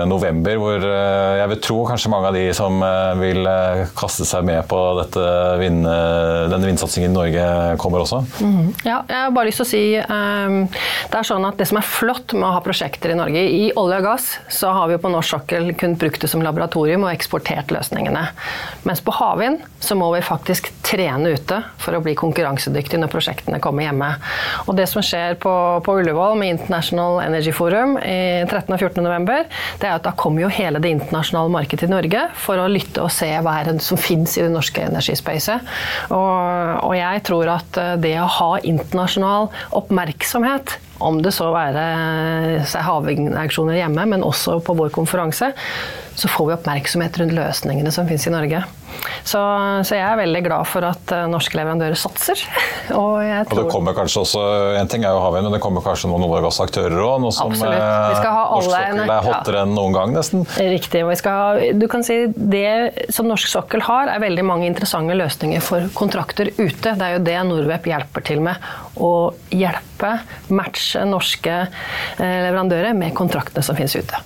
november, 0.10 0.62
hvor 0.62 0.86
jeg 0.86 1.50
vil 1.54 1.62
tro 1.66 1.80
kanskje 1.90 2.14
mange 2.14 2.30
av 2.30 2.38
de 2.38 2.46
som 2.56 2.80
vil 3.20 3.50
kaste 3.98 4.28
seg 4.30 4.46
med 4.48 4.62
på 4.70 4.80
dette 5.02 5.26
vind, 5.60 5.84
denne 5.84 6.70
vindsatsingen 6.70 7.12
i 7.12 7.18
Norge, 7.18 7.50
kommer 7.82 8.06
også. 8.06 8.24
Ja, 8.86 9.02
jeg 9.08 9.18
har 9.18 9.34
bare 9.36 9.50
lyst 9.50 9.62
til 9.62 9.68
å 9.68 9.70
si 9.70 9.84
um, 10.00 10.60
Det 11.10 11.20
er 11.20 11.28
sånn 11.28 11.46
at 11.48 11.60
det 11.60 11.68
som 11.70 11.80
er 11.80 11.88
flott 11.88 12.34
med 12.36 12.48
å 12.48 12.54
ha 12.56 12.62
prosjekter 12.66 13.14
i 13.14 13.18
Norge 13.18 13.42
I 13.42 13.62
olje 13.80 14.00
og 14.02 14.08
gass 14.08 14.30
så 14.54 14.72
har 14.76 14.90
vi 14.90 14.98
jo 14.98 15.02
på 15.04 15.12
norsk 15.14 15.36
sokkel 15.36 15.72
kun 15.78 15.96
brukt 16.00 16.22
det 16.24 16.30
som 16.32 16.44
laboratorium 16.44 17.06
og 17.06 17.12
eksportert 17.12 17.72
løsningene. 17.74 18.24
Mens 18.88 19.02
på 19.06 19.14
havvind 19.14 19.62
så 19.84 19.96
må 20.00 20.10
vi 20.16 20.22
faktisk 20.26 20.72
trene 20.86 21.36
ute 21.36 21.60
for 21.80 21.96
å 21.96 22.02
bli 22.04 22.16
konkurransedyktige 22.18 23.00
når 23.02 23.12
prosjektene 23.14 23.60
kommer 23.64 23.86
hjemme. 23.86 24.10
Og 24.66 24.76
det 24.80 24.88
som 24.92 25.04
skjer 25.06 25.38
på, 25.42 25.54
på 25.86 25.96
Ullevål 26.02 26.38
med 26.40 26.56
International 26.56 27.20
Energy 27.24 27.54
Forum 27.56 27.98
i 28.02 28.46
13. 28.48 28.74
og 28.74 28.80
14. 28.80 29.04
november, 29.06 29.46
det 29.82 29.90
er 29.90 29.98
at 29.98 30.08
da 30.08 30.16
kommer 30.18 30.46
jo 30.46 30.52
hele 30.54 30.82
det 30.82 30.94
internasjonale 30.96 31.54
markedet 31.54 31.86
til 31.86 31.94
Norge 31.94 32.26
for 32.40 32.62
å 32.62 32.70
lytte 32.72 33.04
og 33.06 33.14
se 33.14 33.30
hva 33.46 33.60
er 33.60 33.70
det 33.70 33.86
som 33.86 34.00
fins 34.00 34.38
i 34.40 34.46
det 34.46 34.52
norske 34.54 34.84
energispacet. 34.90 35.70
Og, 36.10 36.88
og 36.90 36.96
jeg 36.98 37.24
tror 37.30 37.54
at 37.54 37.80
eh, 37.80 37.96
det 38.02 38.16
å 38.22 38.28
ha 38.39 38.39
internasjonal 38.68 39.50
oppmerksomhet 39.78 40.78
om 41.04 41.22
det 41.24 41.32
så 41.36 41.50
være 41.54 42.64
seg 42.68 42.84
havvindauksjoner 42.84 43.80
hjemme, 43.80 44.06
men 44.12 44.26
også 44.26 44.60
på 44.66 44.76
vår 44.80 44.92
konferanse, 44.96 45.54
så 46.16 46.30
får 46.32 46.50
vi 46.50 46.58
oppmerksomhet 46.58 47.18
rundt 47.22 47.36
løsningene 47.38 47.92
som 47.94 48.08
finnes 48.10 48.28
i 48.28 48.34
Norge. 48.34 48.64
Så, 49.24 49.40
så 49.86 49.96
jeg 49.96 50.04
er 50.04 50.18
veldig 50.18 50.42
glad 50.44 50.68
for 50.68 50.86
at 50.88 51.12
eh, 51.14 51.28
norske 51.30 51.58
leverandører 51.60 51.98
satser. 52.00 52.40
Og 53.00 53.22
Og 53.22 53.54
det 53.54 53.66
kommer 53.70 53.94
kanskje 53.98 54.24
også, 54.24 54.42
En 54.80 54.90
ting 54.90 55.06
er 55.06 55.14
jo 55.14 55.22
havvind, 55.22 55.46
men 55.46 55.56
det 55.56 55.62
kommer 55.64 55.84
kanskje 55.86 56.10
noen 56.10 56.26
olje- 56.26 56.42
og 56.42 56.48
gassaktører 56.48 56.98
òg. 56.98 57.20
Noe 57.24 57.36
som 57.36 57.52
Absolutt. 57.54 57.76
Vi 57.78 58.18
skal 58.18 58.34
ha 58.34 58.46
eh, 58.46 58.54
norsk 58.56 58.72
sokkel 58.74 59.14
er 59.14 59.28
hottere 59.28 59.64
enn 59.66 59.76
noen 59.78 59.96
gang, 59.96 60.16
nesten. 60.18 60.46
Riktig. 60.58 61.04
vi 61.10 61.20
skal 61.20 61.38
ha, 61.38 61.70
du 61.78 61.86
kan 61.92 62.06
si 62.06 62.18
Det 62.34 63.12
som 63.14 63.30
norsk 63.30 63.52
sokkel 63.52 63.86
har, 63.86 64.12
er 64.16 64.24
veldig 64.24 64.46
mange 64.48 64.68
interessante 64.70 65.18
løsninger 65.18 65.64
for 65.64 65.86
kontrakter 65.98 66.52
ute. 66.58 66.96
Det 66.96 66.98
er 66.98 67.18
jo 67.18 67.24
det 67.30 67.38
Norwep 67.50 67.88
hjelper 67.92 68.26
til 68.26 68.44
med. 68.46 68.70
Å 69.00 69.14
hjelpe, 69.54 70.16
matche 70.50 71.06
norske 71.08 71.56
eh, 71.62 72.40
leverandører 72.48 72.98
med 72.98 73.16
kontraktene 73.18 73.66
som 73.66 73.78
finnes 73.78 73.96
ute. 74.00 74.26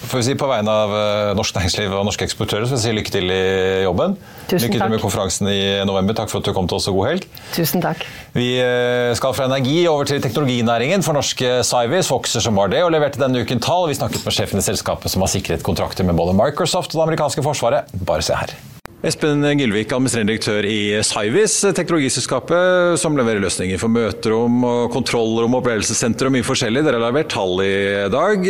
Får 0.00 0.20
vi 0.20 0.24
si 0.26 0.34
På 0.38 0.48
vegne 0.50 0.72
av 0.72 0.94
eh, 0.96 1.32
norsk 1.38 1.56
næringsliv 1.56 1.94
og 1.96 2.06
norske 2.08 2.26
eksportører 2.26 2.66
så 2.66 2.74
vil 2.74 2.80
jeg 2.80 2.84
si 2.84 2.96
lykke 2.96 3.14
til 3.14 3.32
i 3.34 3.42
jobben. 3.84 4.16
Tusen 4.50 4.66
lykke 4.66 4.80
til 4.80 4.94
med 4.94 5.02
konferansen 5.04 5.50
i 5.52 5.60
november. 5.88 6.16
Takk 6.18 6.32
for 6.32 6.42
at 6.42 6.48
du 6.48 6.56
kom 6.56 6.70
til 6.70 6.80
oss, 6.80 6.88
og 6.90 6.98
god 7.00 7.12
helg. 7.12 7.28
Tusen 7.56 7.84
takk. 7.84 8.04
Vi 8.36 8.48
eh, 8.62 9.12
skal 9.18 9.36
fra 9.36 9.48
energi 9.50 9.78
over 9.90 10.08
til 10.08 10.22
teknologinæringen, 10.24 11.04
for 11.06 11.16
norske 11.18 11.54
Cyvis 11.68 12.10
vokser 12.12 12.44
som 12.44 12.58
var 12.58 12.72
det, 12.72 12.82
og 12.86 12.92
leverte 12.94 13.22
denne 13.22 13.44
uken 13.44 13.62
tall. 13.62 13.88
Vi 13.90 14.00
snakket 14.00 14.26
med 14.26 14.36
sjefen 14.36 14.62
i 14.62 14.66
selskapet 14.66 15.12
som 15.12 15.24
har 15.24 15.32
sikret 15.32 15.64
kontrakter 15.66 16.08
med 16.08 16.18
både 16.18 16.36
Microsoft 16.38 16.94
og 16.94 17.02
det 17.02 17.08
amerikanske 17.10 17.44
forsvaret. 17.44 17.90
Bare 18.06 18.24
se 18.24 18.38
her. 18.38 18.56
Espen 19.02 19.42
Gilvik, 19.58 19.90
administrerende 19.90 20.30
direktør 20.30 20.66
i 20.70 21.00
Cyvis, 21.02 21.56
teknologiselskapet 21.74 23.00
som 23.02 23.16
leverer 23.18 23.42
løsninger 23.42 23.80
for 23.82 23.90
møterom, 23.90 24.60
og 24.62 24.92
kontrollrom, 24.94 25.56
opplevelsessenter 25.58 26.28
og 26.28 26.36
mye 26.36 26.46
forskjellig. 26.46 26.84
Dere 26.86 27.00
har 27.00 27.08
levert 27.08 27.32
tall 27.34 27.58
i 27.64 27.72
dag. 28.14 28.46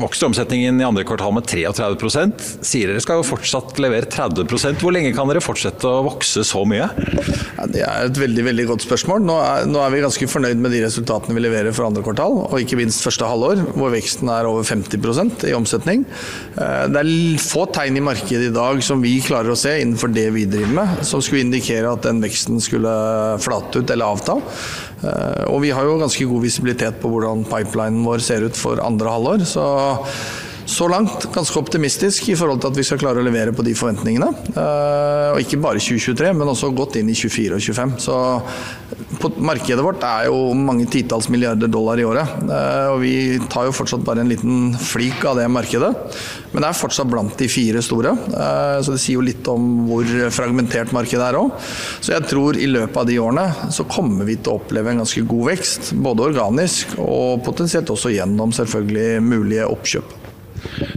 Vokste 0.00 0.30
omsetningen 0.30 0.80
i 0.80 0.86
andre 0.86 1.04
kvartal 1.04 1.34
med 1.36 1.44
33% 1.44 2.40
Sier 2.64 2.88
dere 2.88 3.02
skal 3.04 3.20
jo 3.20 3.26
fortsatt 3.26 3.76
levere 3.82 4.08
30% 4.08 4.80
Hvor 4.80 4.94
lenge 4.94 5.10
kan 5.16 5.28
dere 5.28 5.42
fortsette 5.44 5.84
å 5.88 6.06
vokse 6.06 6.40
så 6.46 6.62
mye? 6.68 6.88
Ja, 7.58 7.68
det 7.68 7.84
er 7.84 8.08
et 8.08 8.22
veldig 8.22 8.46
veldig 8.48 8.66
godt 8.72 8.86
spørsmål. 8.86 9.20
Nå 9.28 9.36
er, 9.44 9.68
nå 9.68 9.84
er 9.84 9.92
vi 9.92 10.02
ganske 10.06 10.30
fornøyd 10.32 10.62
med 10.62 10.72
de 10.72 10.80
resultatene 10.86 11.36
vi 11.36 11.44
leverer 11.44 11.76
for 11.76 11.90
andre 11.90 12.04
kvartal, 12.06 12.38
og 12.48 12.56
ikke 12.64 12.80
minst 12.80 13.04
første 13.04 13.28
halvår, 13.28 13.60
hvor 13.76 13.92
veksten 13.92 14.32
er 14.32 14.48
over 14.48 14.64
50% 14.64 15.46
i 15.50 15.54
omsetning. 15.58 16.08
Eh, 16.56 16.88
Det 16.88 17.04
er 17.04 17.44
få 17.44 17.68
tegn 17.76 18.00
i 18.00 18.06
markedet 18.08 18.48
i 18.48 18.56
dag 18.56 18.80
som 18.84 19.04
vi 19.04 19.18
klarer 19.20 19.52
å 19.52 19.58
se 19.58 19.81
innenfor 19.82 20.12
det 20.14 20.28
vi 20.34 20.46
driver 20.48 20.74
med, 20.80 21.02
som 21.06 21.22
skulle 21.22 21.44
indikere 21.44 21.92
at 21.92 22.06
den 22.06 22.22
veksten 22.22 22.62
skulle 22.62 22.92
flate 23.42 23.82
ut 23.82 23.90
eller 23.90 24.14
avta. 24.14 24.38
Eh, 25.02 25.44
Og 25.50 25.60
vi 25.64 25.72
har 25.74 25.84
jo 25.84 25.98
ganske 26.00 26.28
god 26.30 26.42
visibilitet 26.46 27.00
på 27.02 27.10
hvordan 27.10 27.44
pipelinen 27.44 28.04
vår 28.06 28.22
ser 28.24 28.46
ut 28.46 28.56
for 28.56 28.80
andre 28.82 29.10
halvår. 29.10 29.44
så 29.44 29.66
så 30.72 30.88
langt 30.88 31.26
ganske 31.34 31.58
optimistisk 31.60 32.30
i 32.32 32.36
forhold 32.38 32.62
til 32.62 32.72
at 32.72 32.78
vi 32.78 32.84
skal 32.86 33.00
klare 33.02 33.20
å 33.20 33.26
levere 33.26 33.52
på 33.54 33.64
de 33.66 33.74
forventningene. 33.76 34.28
Eh, 34.52 35.28
og 35.34 35.40
ikke 35.42 35.60
bare 35.60 35.82
2023, 35.82 36.32
men 36.38 36.52
også 36.52 36.72
godt 36.76 36.96
inn 37.00 37.10
i 37.12 37.16
24 37.18 37.58
og 37.58 37.66
25. 37.66 37.92
Så 38.00 38.16
markedet 39.42 39.84
vårt 39.84 40.02
er 40.06 40.26
jo 40.30 40.52
mange 40.56 40.86
titalls 40.90 41.28
milliarder 41.32 41.70
dollar 41.70 42.00
i 42.00 42.06
året. 42.08 42.38
Eh, 42.46 42.88
og 42.94 43.02
vi 43.04 43.14
tar 43.52 43.68
jo 43.68 43.74
fortsatt 43.76 44.04
bare 44.06 44.24
en 44.24 44.32
liten 44.32 44.72
flik 44.80 45.24
av 45.28 45.38
det 45.40 45.48
markedet. 45.52 45.92
Men 46.52 46.64
det 46.64 46.70
er 46.70 46.80
fortsatt 46.80 47.10
blant 47.12 47.36
de 47.40 47.50
fire 47.52 47.84
store. 47.84 48.14
Eh, 48.32 48.78
så 48.84 48.96
det 48.96 49.02
sier 49.02 49.18
jo 49.18 49.26
litt 49.26 49.52
om 49.52 49.68
hvor 49.90 50.08
fragmentert 50.32 50.94
markedet 50.96 51.28
er 51.28 51.40
òg. 51.40 51.52
Så 52.00 52.16
jeg 52.16 52.28
tror 52.32 52.56
i 52.56 52.70
løpet 52.70 53.02
av 53.02 53.08
de 53.08 53.20
årene 53.22 53.72
så 53.74 53.86
kommer 53.90 54.28
vi 54.28 54.38
til 54.40 54.54
å 54.54 54.62
oppleve 54.62 54.92
en 54.92 55.04
ganske 55.04 55.26
god 55.28 55.52
vekst. 55.52 55.92
Både 56.02 56.26
organisk 56.30 56.96
og 57.02 57.44
potensielt 57.46 57.92
også 57.92 58.16
gjennom 58.16 58.56
selvfølgelig 58.56 59.22
mulige 59.28 59.68
oppkjøp. 59.68 60.21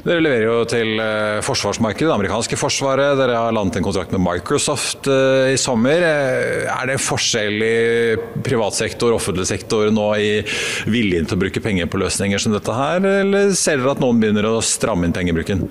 Dere 0.06 0.22
leverer 0.22 0.46
jo 0.46 0.58
til 0.70 1.00
eh, 1.02 1.40
forsvarsmarkedet, 1.46 2.08
det 2.10 2.14
amerikanske 2.16 2.60
forsvaret. 2.60 3.16
Dere 3.18 3.40
har 3.40 3.56
landet 3.56 3.80
en 3.80 3.88
kontrakt 3.88 4.14
med 4.14 4.22
Microsoft 4.22 5.10
eh, 5.10 5.54
i 5.56 5.58
sommer. 5.62 6.06
Eh, 6.06 6.70
Er 6.76 6.92
det 6.92 7.00
forskjell 7.02 7.66
i 7.66 7.76
privat 8.46 8.78
sektor 8.78 9.14
og 9.14 9.20
offentlig 9.22 9.48
sektor 9.50 9.90
nå 9.94 10.08
i 10.22 10.30
viljen 10.92 11.26
til 11.26 11.40
å 11.40 11.44
bruke 11.46 11.64
penger 11.64 11.90
på 11.90 12.02
løsninger 12.02 12.42
som 12.42 12.54
dette 12.56 12.76
her, 12.76 13.02
eller 13.24 13.56
ser 13.58 13.82
dere 13.82 13.96
at 13.96 14.04
noen 14.04 14.22
begynner 14.22 14.50
å 14.52 14.62
stramme 14.66 15.08
inn 15.08 15.16
pengebruken? 15.16 15.66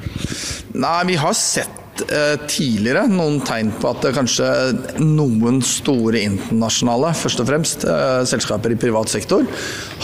Nei, 0.75 0.99
vi 1.13 1.19
har 1.21 1.39
sett 1.39 1.84
eh, 2.03 2.35
tidligere 2.51 3.05
noen 3.11 3.41
tegn 3.47 3.71
på 3.81 3.91
at 3.91 4.03
det 4.05 4.15
kanskje 4.17 4.47
noen 5.03 5.61
store 5.65 6.23
internasjonale, 6.25 7.13
først 7.19 7.43
og 7.43 7.49
fremst 7.49 7.87
eh, 7.89 8.23
selskaper 8.29 8.75
i 8.75 8.79
privat 8.81 9.13
sektor, 9.13 9.47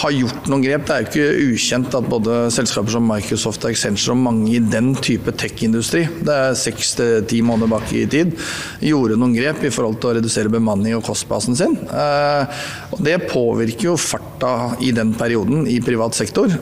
har 0.02 0.14
gjort 0.14 0.50
noen 0.50 0.64
grep. 0.64 0.86
Det 0.86 0.94
er 0.94 1.02
jo 1.02 1.08
ikke 1.10 1.48
ukjent 1.54 1.96
at 1.98 2.10
både 2.10 2.38
selskaper 2.54 2.94
som 2.94 3.08
Microsoft 3.10 3.66
og 3.66 3.74
Accenture 3.74 4.14
og 4.14 4.22
mange 4.22 4.54
i 4.54 4.62
den 4.62 4.92
type 5.02 5.34
tech-industri, 5.40 6.06
det 6.26 6.36
er 6.36 6.58
seks 6.58 6.94
til 7.00 7.26
ti 7.30 7.42
måneder 7.46 7.72
bak 7.74 7.90
i 7.96 8.06
tid, 8.10 8.36
gjorde 8.84 9.18
noen 9.20 9.36
grep 9.36 9.64
i 9.66 9.74
forhold 9.74 10.00
til 10.00 10.12
å 10.12 10.16
redusere 10.20 10.52
bemanning 10.52 10.96
og 10.98 11.04
kostbasen 11.08 11.58
sin. 11.58 11.76
Eh, 11.90 12.64
det 13.02 13.18
påvirker 13.30 13.90
jo 13.90 13.98
farta 14.00 14.76
i 14.84 14.94
den 14.96 15.14
perioden 15.18 15.66
i 15.70 15.80
privat 15.84 16.16
sektor. 16.16 16.52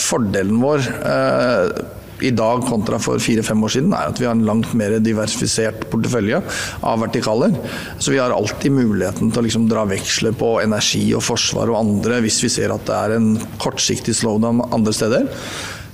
Fordelen 0.00 0.58
vår 0.62 0.88
i 2.24 2.32
dag 2.34 2.64
kontra 2.68 2.98
for 3.02 3.20
fire-fem 3.22 3.64
år 3.66 3.74
siden, 3.76 3.94
er 3.96 4.10
at 4.10 4.20
vi 4.20 4.28
har 4.28 4.36
en 4.36 4.46
langt 4.46 4.72
mer 4.78 4.96
diversifisert 5.04 5.86
portefølje 5.92 6.40
av 6.86 7.00
vertikaler. 7.04 7.54
Så 7.98 8.14
vi 8.14 8.20
har 8.22 8.34
alltid 8.34 8.72
muligheten 8.76 9.30
til 9.30 9.42
å 9.42 9.46
liksom 9.46 9.68
dra 9.70 9.86
veksler 9.88 10.36
på 10.38 10.56
energi 10.64 11.08
og 11.16 11.24
forsvar 11.26 11.72
og 11.72 11.80
andre 11.82 12.22
hvis 12.24 12.42
vi 12.44 12.52
ser 12.52 12.74
at 12.74 12.86
det 12.88 12.98
er 12.98 13.16
en 13.18 13.32
kortsiktig 13.62 14.16
slowdown 14.16 14.64
andre 14.70 14.94
steder. 14.96 15.26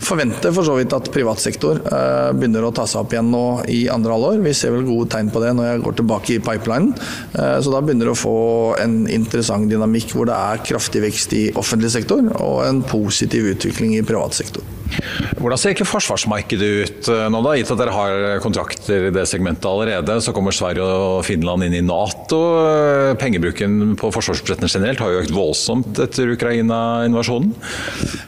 Forventer 0.03 0.51
for 0.51 0.67
så 0.67 0.75
vidt 0.75 0.95
at 0.97 1.11
privat 1.15 1.39
sektor 1.39 1.79
eh, 1.79 2.33
begynner 2.35 2.65
å 2.67 2.73
ta 2.75 2.89
seg 2.91 3.05
opp 3.05 3.13
igjen 3.15 3.31
nå 3.31 3.45
i 3.71 3.85
andre 3.93 4.17
halvår. 4.17 4.41
Vi 4.43 4.55
ser 4.59 4.75
vel 4.75 4.87
gode 4.89 5.07
tegn 5.15 5.31
på 5.31 5.43
det 5.45 5.53
når 5.55 5.69
jeg 5.69 5.85
går 5.85 5.97
tilbake 6.01 6.35
i 6.35 6.41
pipelinen. 6.43 6.91
Eh, 7.39 7.59
så 7.63 7.71
da 7.71 7.83
begynner 7.85 8.11
det 8.11 8.17
å 8.17 8.19
få 8.19 8.37
en 8.83 9.05
interessant 9.07 9.71
dynamikk 9.71 10.17
hvor 10.17 10.27
det 10.31 10.39
er 10.39 10.67
kraftig 10.67 11.05
vekst 11.07 11.39
i 11.39 11.45
offentlig 11.55 11.93
sektor 11.95 12.25
og 12.35 12.65
en 12.67 12.83
positiv 12.87 13.53
utvikling 13.55 13.95
i 13.99 14.07
privat 14.07 14.35
sektor. 14.43 14.67
Hvordan 15.39 15.59
ser 15.59 15.75
ikke 15.75 15.89
forsvarsmarkedet 15.89 16.69
ut 16.83 17.11
eh, 17.13 17.25
nå, 17.33 17.41
da? 17.45 17.55
Gitt 17.59 17.73
at 17.75 17.81
dere 17.81 17.95
har 17.95 18.43
kontrakter 18.45 19.09
i 19.09 19.13
det 19.15 19.25
segmentet 19.31 19.67
allerede, 19.69 20.19
så 20.23 20.35
kommer 20.35 20.55
Sverige 20.55 20.85
og 20.85 21.25
Finland 21.27 21.67
inn 21.67 21.77
i 21.79 21.83
Nato. 21.85 22.41
Eh, 22.63 23.13
pengebruken 23.21 23.97
på 24.01 24.13
forsvarsbudsjettene 24.15 24.71
generelt 24.71 25.03
har 25.03 25.13
jo 25.13 25.23
økt 25.25 25.35
voldsomt 25.35 26.03
etter 26.05 26.35
Ukraina-invasjonen? 26.37 27.55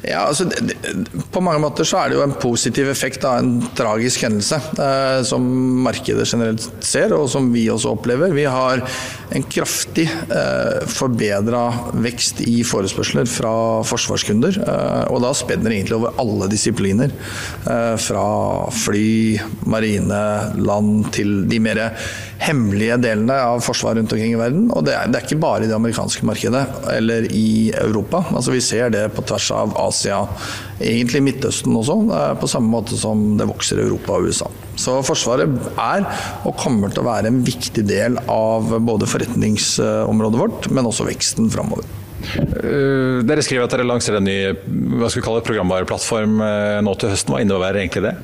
Ja, 0.07 0.27
altså, 0.29 0.49
På 1.35 1.43
mange 1.45 1.63
måter 1.63 1.87
så 1.89 2.03
er 2.03 2.11
det 2.11 2.19
jo 2.19 2.25
en 2.27 2.37
positiv 2.41 2.91
effekt 2.93 3.25
av 3.29 3.41
en 3.43 3.57
tragisk 3.77 4.27
hendelse, 4.27 4.61
eh, 4.79 5.21
som 5.27 5.45
markedet 5.85 6.27
generelt 6.29 6.67
ser, 6.85 7.15
og 7.17 7.29
som 7.31 7.53
vi 7.55 7.69
også 7.73 7.95
opplever. 7.95 8.35
Vi 8.35 8.47
har 8.49 8.83
en 9.31 9.45
kraftig 9.49 10.09
eh, 10.11 10.85
forbedra 10.91 11.63
vekst 12.05 12.43
i 12.45 12.61
forespørsler 12.67 13.29
fra 13.31 13.55
forsvarskunder, 13.87 14.59
eh, 14.65 15.05
og 15.13 15.23
da 15.25 15.33
spenner 15.37 15.71
det 15.71 15.81
egentlig 15.81 15.99
over 15.99 16.21
alle 16.23 16.51
disipliner. 16.53 17.15
Eh, 17.65 17.95
fra 18.01 18.27
fly, 18.85 19.41
marine, 19.71 20.23
land 20.61 21.09
til 21.17 21.43
de 21.49 21.61
mer 21.63 21.83
hemmelige 22.43 22.99
delene 23.03 23.37
av 23.47 23.63
forsvar 23.65 23.97
rundt 23.99 24.13
omkring 24.13 24.35
i 24.35 24.41
verden. 24.41 24.67
Og 24.75 24.85
det 24.87 24.95
er, 24.97 25.09
det 25.11 25.21
er 25.21 25.27
ikke 25.29 25.41
bare 25.43 25.65
i 25.65 25.71
det 25.71 25.77
amerikanske 25.77 26.27
markedet 26.27 26.65
eller 26.93 27.29
i 27.31 27.73
Europa. 27.79 28.25
Altså 28.35 28.55
Vi 28.55 28.63
ser 28.65 28.93
det 28.95 29.07
på 29.15 29.25
tvers 29.29 29.51
av 29.55 29.75
Asia, 29.81 30.21
egentlig 30.81 31.25
Midtøsten 31.25 31.77
også, 31.79 31.99
på 32.41 32.51
samme 32.51 32.73
måte 32.75 32.99
som 33.01 33.35
det 33.39 33.49
vokser 33.51 33.81
i 33.81 33.87
Europa 33.87 34.19
og 34.19 34.31
USA. 34.31 34.51
Så 34.81 34.99
Forsvaret 35.07 35.51
er 35.79 36.07
og 36.45 36.57
kommer 36.61 36.93
til 36.93 37.05
å 37.05 37.11
være 37.11 37.31
en 37.31 37.43
viktig 37.47 37.87
del 37.89 38.19
av 38.31 38.75
både 38.85 39.09
forretningsområdet 39.11 40.41
vårt, 40.41 40.73
men 40.75 40.91
også 40.91 41.07
veksten 41.09 41.53
framover. 41.55 41.87
Uh, 42.25 43.21
dere 43.27 43.43
skriver 43.45 43.67
at 43.67 43.75
dere 43.75 43.87
lanserer 43.87 44.21
en 44.21 44.25
ny 44.25 44.39
hva 44.97 45.11
skal 45.11 45.21
vi 45.21 45.27
kalle 45.27 45.45
programvareplattform 45.45 46.39
uh, 46.41 46.79
nå 46.85 46.95
til 47.01 47.13
høsten. 47.13 47.35
Hva 47.35 47.43
innebærer 47.45 47.83
egentlig 47.83 48.07
det? 48.07 48.15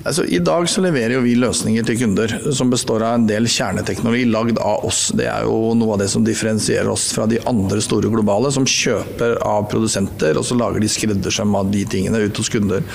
Altså, 0.00 0.24
I 0.24 0.38
dag 0.40 0.64
så 0.72 0.80
leverer 0.80 1.18
jo 1.18 1.24
vi 1.24 1.34
løsninger 1.36 1.84
til 1.84 1.98
kunder 2.00 2.32
som 2.56 2.70
består 2.72 3.02
av 3.04 3.18
en 3.18 3.26
del 3.28 3.44
kjerneteknologi 3.50 4.24
lagd 4.32 4.60
av 4.64 4.86
oss. 4.88 5.10
Det 5.16 5.26
er 5.28 5.44
jo 5.44 5.74
noe 5.76 5.96
av 5.96 6.00
det 6.00 6.08
som 6.12 6.24
differensierer 6.24 6.88
oss 6.88 7.10
fra 7.12 7.26
de 7.28 7.40
andre 7.50 7.82
store 7.84 8.08
globale 8.12 8.48
som 8.54 8.64
kjøper 8.64 9.36
av 9.44 9.66
produsenter, 9.72 10.40
og 10.40 10.46
så 10.48 10.56
lager 10.56 10.80
de 10.80 10.88
skreddersøm 10.88 11.52
av 11.58 11.68
de 11.74 11.84
tingene 11.84 12.22
ut 12.24 12.40
hos 12.40 12.48
kunder. 12.52 12.86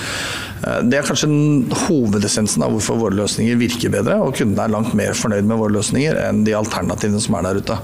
Uh, 0.64 0.80
det 0.82 0.98
er 0.98 1.06
kanskje 1.06 1.30
hovedessensen 1.86 2.66
av 2.66 2.74
hvorfor 2.74 2.98
våre 2.98 3.20
løsninger 3.20 3.60
virker 3.60 3.94
bedre, 3.94 4.18
og 4.24 4.34
kundene 4.34 4.66
er 4.66 4.74
langt 4.74 4.96
mer 4.98 5.14
fornøyd 5.14 5.46
med 5.46 5.62
våre 5.62 5.78
løsninger 5.78 6.18
enn 6.26 6.42
de 6.48 6.58
alternativene 6.58 7.22
som 7.22 7.38
er 7.38 7.46
der 7.46 7.62
ute. 7.62 7.78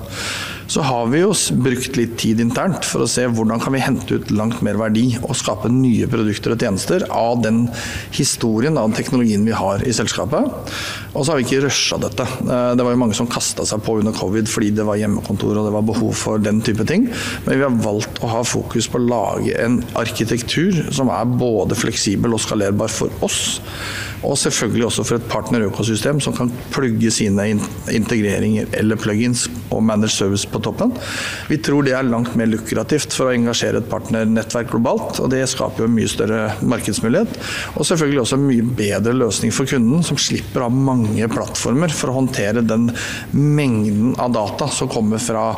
Så 0.67 0.85
har 0.87 1.09
vi 1.13 1.23
jo 1.23 1.33
brukt 1.63 1.97
litt 1.99 2.17
tid 2.21 2.41
internt 2.43 2.87
for 2.89 3.05
å 3.05 3.11
se 3.11 3.27
hvordan 3.29 3.63
kan 3.63 3.75
vi 3.75 3.83
hente 3.83 4.19
ut 4.19 4.33
langt 4.35 4.63
mer 4.65 4.79
verdi 4.81 5.09
og 5.23 5.37
skape 5.39 5.71
nye 5.73 6.09
produkter 6.11 6.55
og 6.55 6.63
tjenester 6.63 7.07
av 7.11 7.43
den 7.45 7.65
historien, 8.15 8.79
av 8.79 8.91
den 8.91 8.99
teknologien 8.99 9.47
vi 9.47 9.57
har 9.57 9.83
i 9.87 9.95
selskapet. 9.97 10.73
Og 11.13 11.25
så 11.25 11.33
har 11.33 11.41
vi 11.41 11.45
ikke 11.47 11.65
rusha 11.67 11.99
dette. 12.01 12.25
Eh, 12.25 12.71
det 12.77 12.85
var 12.87 12.95
jo 12.95 13.01
mange 13.03 13.17
som 13.17 13.29
kasta 13.31 13.67
seg 13.69 13.83
på 13.85 13.99
under 14.01 14.15
covid 14.17 14.49
fordi 14.51 14.71
det 14.77 14.87
var 14.89 15.01
hjemmekontor 15.01 15.59
og 15.59 15.69
det 15.69 15.75
var 15.75 15.89
behov 15.89 16.15
for 16.17 16.43
den 16.43 16.63
type 16.65 16.87
ting. 16.89 17.09
Men 17.47 17.59
vi 17.59 17.67
har 17.67 17.83
valgt 17.85 18.23
å 18.23 18.31
ha 18.33 18.45
fokus 18.47 18.89
på 18.89 19.01
å 19.01 19.09
lage 19.11 19.57
en 19.61 19.83
arkitektur 19.99 20.87
som 20.95 21.13
er 21.13 21.37
både 21.37 21.77
fleksibel 21.79 22.33
og 22.33 22.43
skalerbar 22.45 22.93
for 22.93 23.13
oss. 23.25 23.43
Og 24.23 24.37
selvfølgelig 24.39 24.87
også 24.87 25.05
for 25.07 25.19
et 25.19 25.29
partnerøkosystem 25.31 26.21
som 26.23 26.35
kan 26.37 26.51
plugge 26.75 27.11
sine 27.11 27.49
integreringer 27.91 28.71
eller 28.79 29.01
plugins 29.01 29.49
og 29.75 29.83
managed 29.83 30.15
service 30.15 30.47
på 30.47 30.61
toppen. 30.63 30.93
Vi 31.51 31.59
tror 31.65 31.83
det 31.87 31.97
er 31.99 32.07
langt 32.07 32.37
mer 32.39 32.51
lukrativt 32.51 33.15
for 33.17 33.29
å 33.29 33.35
engasjere 33.35 33.83
et 33.83 33.91
partnernettverk 33.91 34.71
globalt. 34.71 35.19
og 35.19 35.33
Det 35.35 35.43
skaper 35.51 35.85
jo 35.85 35.91
mye 35.91 36.11
større 36.11 36.53
markedsmulighet. 36.63 37.35
Og 37.75 37.89
selvfølgelig 37.89 38.23
også 38.23 38.39
en 38.39 38.47
mye 38.47 38.69
bedre 38.79 39.17
løsning 39.17 39.55
for 39.55 39.67
kunden, 39.67 40.07
som 40.07 40.21
slipper 40.21 40.63
å 40.63 40.71
ha 40.71 40.83
mange 40.91 41.02
plattformer 41.33 41.93
for 41.95 42.13
å 42.13 42.19
håndtere 42.21 42.65
den 42.67 42.91
mengden 43.33 44.15
av 44.21 44.33
data 44.35 44.69
som 44.73 44.91
kommer 44.93 45.23
fra 45.23 45.51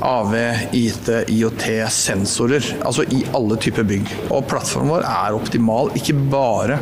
AV, 0.00 0.34
IT, 0.72 1.08
IOT, 1.28 1.64
sensorer. 1.90 2.66
Altså 2.84 3.04
i 3.14 3.22
alle 3.36 3.56
typer 3.62 3.86
bygg. 3.86 4.10
Og 4.34 4.46
plattformen 4.50 4.90
vår 4.90 5.06
er 5.06 5.36
optimal, 5.36 5.92
ikke 5.98 6.16
bare 6.32 6.78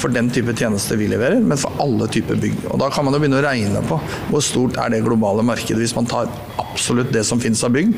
for 0.00 0.12
den 0.12 0.28
type 0.34 0.54
tjenester 0.56 0.98
vi 0.98 1.08
leverer, 1.10 1.38
men 1.40 1.60
for 1.60 1.76
alle 1.82 2.08
typer 2.12 2.38
bygg. 2.42 2.66
Og 2.72 2.80
Da 2.82 2.90
kan 2.92 3.06
man 3.06 3.14
jo 3.14 3.22
begynne 3.22 3.38
å 3.38 3.46
regne 3.46 3.84
på 3.86 4.00
hvor 4.30 4.44
stort 4.44 4.78
er 4.82 4.92
det 4.92 5.04
globale 5.06 5.44
markedet 5.46 5.80
hvis 5.82 5.94
man 5.96 6.10
tar 6.10 6.30
absolutt 6.60 7.12
det 7.14 7.24
som 7.24 7.40
finnes 7.40 7.62
av 7.64 7.72
bygg, 7.76 7.94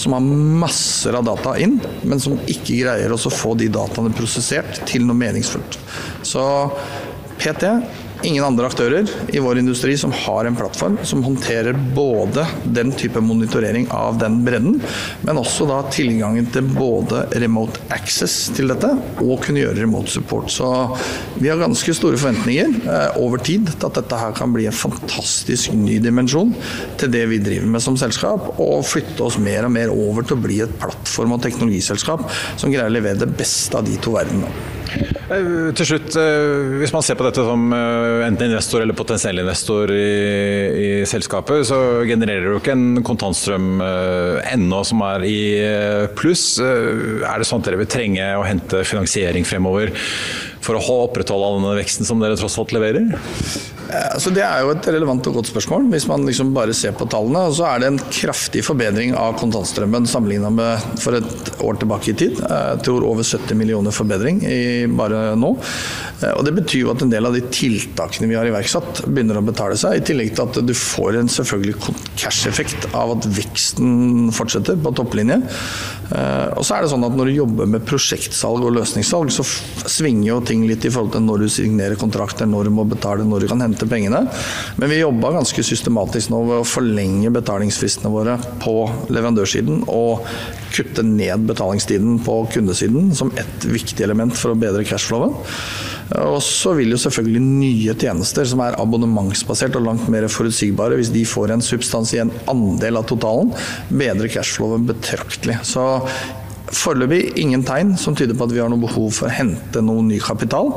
som 0.00 0.14
har 0.16 0.30
masser 0.62 1.18
av 1.18 1.26
data 1.26 1.56
inn, 1.60 1.80
men 2.06 2.22
som 2.22 2.38
ikke 2.46 2.78
greier 2.84 3.12
å 3.12 3.20
få 3.20 3.56
de 3.58 3.68
dataene 3.72 4.14
prosessert 4.16 4.84
til 4.88 5.04
noe 5.08 5.18
meningsfullt. 5.18 5.80
Så 6.24 6.44
PT 7.42 7.66
ingen 8.26 8.44
andre 8.44 8.66
aktører 8.68 9.08
i 9.32 9.40
vår 9.42 9.60
industri 9.60 9.96
som 9.98 10.12
har 10.14 10.46
en 10.46 10.56
plattform 10.56 10.98
som 11.06 11.22
håndterer 11.24 11.76
både 11.96 12.44
den 12.64 12.92
type 12.96 13.20
monitorering 13.20 13.88
av 13.90 14.18
den 14.20 14.40
bredden, 14.46 14.78
men 15.26 15.40
også 15.40 15.66
da 15.68 15.80
tilgangen 15.92 16.48
til 16.54 16.66
både 16.74 17.24
remote 17.42 17.82
access 17.94 18.50
til 18.56 18.72
dette 18.72 18.90
og 19.22 19.42
kunne 19.44 19.62
gjøre 19.62 19.82
remote 19.82 20.12
support. 20.12 20.50
Så 20.52 20.68
vi 21.38 21.50
har 21.50 21.60
ganske 21.60 21.94
store 21.96 22.20
forventninger 22.20 22.76
eh, 22.82 23.20
over 23.22 23.42
tid 23.42 23.70
til 23.72 23.88
at 23.88 23.98
dette 24.00 24.20
her 24.20 24.36
kan 24.36 24.54
bli 24.54 24.68
en 24.70 24.76
fantastisk 24.76 25.74
ny 25.76 25.98
dimensjon 26.02 26.54
til 27.00 27.12
det 27.12 27.24
vi 27.32 27.40
driver 27.42 27.70
med 27.74 27.84
som 27.84 27.98
selskap, 28.00 28.52
og 28.62 28.86
flytte 28.86 29.26
oss 29.26 29.40
mer 29.42 29.66
og 29.68 29.74
mer 29.74 29.92
over 29.94 30.26
til 30.26 30.38
å 30.38 30.44
bli 30.44 30.60
et 30.64 30.78
plattform- 30.82 31.36
og 31.36 31.42
teknologiselskap 31.44 32.24
som 32.60 32.70
greier 32.70 32.90
å 32.90 32.94
levere 32.94 33.24
det 33.24 33.32
beste 33.38 33.78
av 33.78 33.86
de 33.88 33.98
to 34.02 34.14
verdenene. 34.16 34.80
Eh, 35.32 35.70
til 35.78 35.88
slutt, 35.88 36.16
eh, 36.18 36.76
hvis 36.80 36.92
man 36.92 37.04
ser 37.04 37.16
på 37.18 37.24
dette 37.26 37.44
som 37.46 37.72
eh, 37.72 38.24
enten 38.26 38.50
investor 38.50 38.82
eller 38.82 38.96
potensiell 38.96 39.40
investor 39.42 39.92
i, 39.94 40.04
i 40.82 40.90
selskapet, 41.08 41.64
så 41.68 41.78
genererer 42.08 42.50
det 42.50 42.60
ikke 42.60 42.76
en 42.76 43.02
kontantstrøm 43.06 43.82
ennå 43.82 44.82
som 44.86 45.04
er 45.06 45.26
i 45.28 45.40
pluss. 46.18 46.46
Er 46.62 47.40
det 47.40 47.48
sånn 47.48 47.62
at 47.62 47.70
dere 47.70 47.80
vil 47.82 47.90
trenge 47.90 48.32
å 48.38 48.46
hente 48.46 48.84
finansiering 48.88 49.46
fremover 49.48 49.94
for 50.62 50.78
å 50.78 50.98
opprettholde 51.08 51.48
all 51.48 51.60
denne 51.60 51.78
veksten 51.80 52.08
som 52.08 52.22
dere 52.22 52.38
tross 52.38 52.58
alt 52.60 52.74
leverer? 52.74 53.12
Så 54.22 54.30
det 54.32 54.40
er 54.46 54.62
jo 54.64 54.70
et 54.72 54.86
relevant 54.88 55.26
og 55.28 55.34
godt 55.36 55.50
spørsmål, 55.50 55.88
hvis 55.92 56.06
man 56.08 56.24
liksom 56.24 56.52
bare 56.56 56.72
ser 56.76 56.94
på 56.96 57.04
tallene. 57.12 57.42
Så 57.52 57.66
er 57.68 57.82
det 57.82 57.90
en 57.90 57.98
kraftig 58.14 58.62
forbedring 58.64 59.12
av 59.18 59.34
kontantstrømmen 59.40 60.06
sammenligna 60.08 60.48
med 60.54 60.86
for 61.02 61.18
et 61.18 61.50
år 61.60 61.80
tilbake 61.82 62.12
i 62.12 62.16
tid. 62.22 62.40
Jeg 62.40 62.80
tror 62.86 63.04
over 63.04 63.26
70 63.26 63.58
millioner 63.58 63.92
forbedring 63.92 64.40
bare 64.96 65.34
nå. 65.36 65.52
Og 66.30 66.42
Det 66.46 66.54
betyr 66.56 66.84
jo 66.86 66.92
at 66.94 67.04
en 67.04 67.12
del 67.12 67.28
av 67.28 67.36
de 67.36 67.42
tiltakene 67.52 68.30
vi 68.30 68.38
har 68.38 68.48
iverksatt, 68.48 69.02
begynner 69.08 69.40
å 69.40 69.44
betale 69.44 69.76
seg. 69.80 69.98
I 69.98 70.06
tillegg 70.12 70.32
til 70.36 70.46
at 70.46 70.60
du 70.64 70.74
får 70.78 71.18
en 71.20 71.32
selvfølgelig 71.36 71.76
cash-effekt 72.22 72.88
av 72.96 73.16
at 73.16 73.28
veksten 73.40 74.30
fortsetter 74.32 74.78
på 74.80 74.94
topplinje. 74.96 75.40
Og 76.12 76.64
så 76.64 76.76
er 76.76 76.84
det 76.84 76.92
sånn 76.92 77.06
at 77.08 77.14
Når 77.16 77.28
du 77.28 77.34
jobber 77.34 77.68
med 77.68 77.84
prosjektsalg 77.88 78.64
og 78.64 78.74
løsningssalg, 78.76 79.28
så 79.32 79.44
svinger 79.44 80.26
jo 80.30 80.40
ting 80.44 80.51
litt 80.68 80.84
i 80.84 80.90
forhold 80.92 81.14
til 81.14 81.24
når 81.24 81.44
du 81.44 81.48
signerer 81.52 81.98
kontrakter, 82.00 82.48
når 82.48 82.68
du 82.68 82.74
må 82.76 82.84
betale, 82.88 83.24
når 83.28 83.44
du 83.44 83.50
kan 83.52 83.64
hente 83.64 83.88
pengene. 83.88 84.24
Men 84.76 84.92
vi 84.92 85.00
jobba 85.00 85.32
ganske 85.38 85.64
systematisk 85.66 86.32
nå 86.32 86.42
ved 86.50 86.60
å 86.60 86.68
forlenge 86.68 87.32
betalingsfristene 87.34 88.12
våre 88.12 88.36
på 88.62 88.76
leverandørsiden 89.08 89.86
og 89.92 90.26
kutte 90.72 91.04
ned 91.04 91.48
betalingstiden 91.48 92.20
på 92.24 92.36
kundesiden 92.52 93.10
som 93.16 93.32
et 93.40 93.66
viktig 93.68 94.04
element 94.04 94.36
for 94.38 94.52
å 94.52 94.58
bedre 94.58 94.84
cashflowen. 94.88 95.34
Og 96.20 96.38
så 96.44 96.74
vil 96.76 96.92
jo 96.92 97.00
selvfølgelig 97.00 97.40
nye 97.40 97.96
tjenester 97.96 98.46
som 98.48 98.60
er 98.64 98.76
abonnementsbasert 98.80 99.78
og 99.78 99.86
langt 99.86 100.10
mer 100.12 100.28
forutsigbare, 100.32 100.98
hvis 101.00 101.12
de 101.14 101.24
får 101.28 101.54
en 101.54 101.64
substansiell 101.64 102.32
andel 102.52 103.00
av 103.00 103.08
totalen, 103.08 103.52
bedre 103.88 104.28
cashflowen 104.32 104.84
betraktelig. 104.90 105.62
Så 105.68 105.86
Foreløpig 106.72 107.34
ingen 107.40 107.64
tegn 107.66 107.92
som 108.00 108.16
tyder 108.16 108.36
på 108.38 108.46
at 108.46 108.54
vi 108.54 108.60
har 108.62 108.70
noe 108.72 108.80
behov 108.80 109.10
for 109.16 109.28
å 109.28 109.34
hente 109.34 109.82
noe 109.84 110.04
ny 110.06 110.18
kapital. 110.22 110.72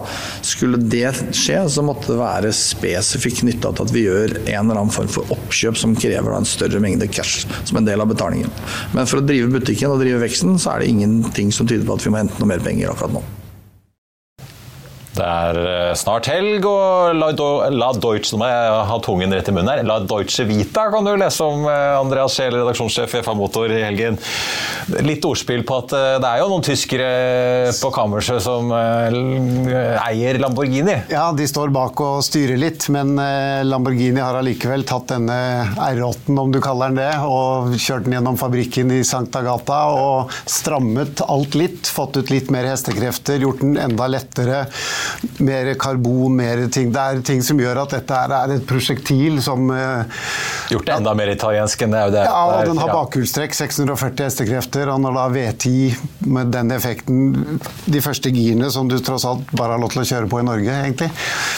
Skulle 0.45 0.79
det 0.81 1.07
skje, 1.31 1.61
så 1.71 1.85
måtte 1.85 2.11
det 2.11 2.19
være 2.19 2.51
spesifikt 2.55 3.43
knytta 3.43 3.71
til 3.75 3.87
at 3.87 3.95
vi 3.95 4.03
gjør 4.05 4.35
en 4.41 4.65
eller 4.65 4.81
annen 4.81 4.93
form 4.95 5.11
for 5.11 5.31
oppkjøp 5.35 5.79
som 5.79 5.95
krever 5.99 6.35
en 6.35 6.49
større 6.49 6.83
mengde 6.83 7.07
cash 7.11 7.47
som 7.63 7.79
en 7.79 7.87
del 7.87 8.03
av 8.03 8.11
betalingen. 8.11 8.51
Men 8.95 9.07
for 9.07 9.21
å 9.21 9.25
drive 9.25 9.53
butikken 9.55 9.93
og 9.93 10.03
drive 10.03 10.21
veksten, 10.25 10.59
så 10.59 10.75
er 10.75 10.83
det 10.83 10.91
ingenting 10.91 11.55
som 11.55 11.69
tyder 11.69 11.87
på 11.87 11.97
at 11.97 12.05
vi 12.05 12.13
må 12.13 12.23
hente 12.23 12.39
noe 12.41 12.51
mer 12.51 12.63
penger 12.65 12.91
akkurat 12.91 13.15
nå. 13.15 13.25
Det 15.15 15.23
er 15.25 15.57
eh, 15.61 15.93
snart 15.95 16.27
helg, 16.27 16.65
og 16.67 17.15
La, 17.15 17.29
La 17.71 17.91
Deutsche 17.95 18.35
må 18.39 18.47
jeg 18.49 18.71
ha 18.89 18.97
tungen 19.03 19.31
rett 19.31 19.47
i 19.47 19.53
munnen 19.55 19.71
her. 19.71 19.83
La 19.87 19.99
Deutsche 20.03 20.43
Vita 20.47 20.89
kan 20.91 21.07
du 21.07 21.13
lese 21.15 21.45
om, 21.45 21.63
eh, 21.71 21.95
Andreas 21.95 22.35
Scheel, 22.35 22.57
redaksjonssjef 22.57 23.15
i 23.15 23.21
FA 23.23 23.35
Motor 23.37 23.71
i 23.71 23.81
helgen. 23.85 24.19
Litt 25.05 25.25
ordspill 25.25 25.63
på 25.67 25.79
at 25.83 25.95
eh, 25.95 26.17
det 26.23 26.31
er 26.31 26.41
jo 26.43 26.49
noen 26.51 26.65
tyskere 26.65 27.07
på 27.79 27.91
kammerset 27.95 28.43
som 28.43 28.71
eier 28.75 30.39
Lamborghini. 30.41 30.97
Ja, 31.13 31.29
de 31.35 31.47
står 31.47 31.71
bak 31.75 32.01
og 32.03 32.19
styrer 32.25 32.59
litt, 32.59 32.87
men 32.93 33.15
Lamborghini 33.67 34.21
har 34.21 34.39
allikevel 34.39 34.83
tatt 34.87 35.13
denne 35.13 35.37
R8-en, 35.79 36.41
om 36.41 36.51
du 36.51 36.59
kaller 36.63 36.91
den 36.91 36.99
det, 36.99 37.11
og 37.23 37.75
kjørt 37.79 38.07
den 38.07 38.17
gjennom 38.17 38.39
fabrikken 38.39 38.91
i 38.95 39.01
Sankta 39.07 39.43
Gata 39.45 39.79
og 39.95 40.35
strammet 40.49 41.23
alt 41.25 41.55
litt. 41.57 41.87
Fått 41.95 42.19
ut 42.19 42.33
litt 42.33 42.51
mer 42.53 42.67
hestekrefter, 42.69 43.39
gjort 43.45 43.63
den 43.63 43.79
enda 43.79 44.09
lettere 44.11 44.65
mer 45.43 45.71
karbon, 45.79 46.35
mer 46.37 46.65
ting. 46.73 46.91
Det 46.93 47.01
er 47.01 47.21
ting 47.25 47.43
som 47.45 47.59
gjør 47.59 47.83
at 47.85 47.95
dette 47.97 48.21
er 48.25 48.55
et 48.57 48.65
prosjektil 48.67 49.41
som 49.43 49.69
uh, 49.71 50.03
Gjort 50.71 50.87
det 50.87 50.95
enda 50.95 51.13
mer 51.17 51.31
italiensk 51.33 51.85
enn 51.85 51.93
det 51.93 51.99
er 52.01 52.09
jo 52.09 52.15
det. 52.15 52.25
Ja, 52.27 52.43
og 52.49 52.69
den 52.69 52.81
har 52.81 52.93
bakhjulstrekk, 52.93 53.55
640 53.57 54.25
hestekrefter, 54.25 54.91
og 54.93 55.01
når 55.03 55.17
da 55.19 55.25
V10 55.35 56.29
med 56.35 56.53
den 56.53 56.73
effekten 56.73 57.59
De 57.85 58.01
første 58.03 58.31
girene 58.33 58.69
som 58.73 58.89
du 58.89 58.97
tross 59.03 59.25
alt 59.27 59.51
bare 59.55 59.75
har 59.75 59.81
lov 59.81 59.93
til 59.93 60.03
å 60.03 60.07
kjøre 60.07 60.29
på 60.31 60.41
i 60.41 60.47
Norge, 60.47 60.79
egentlig. 60.85 61.11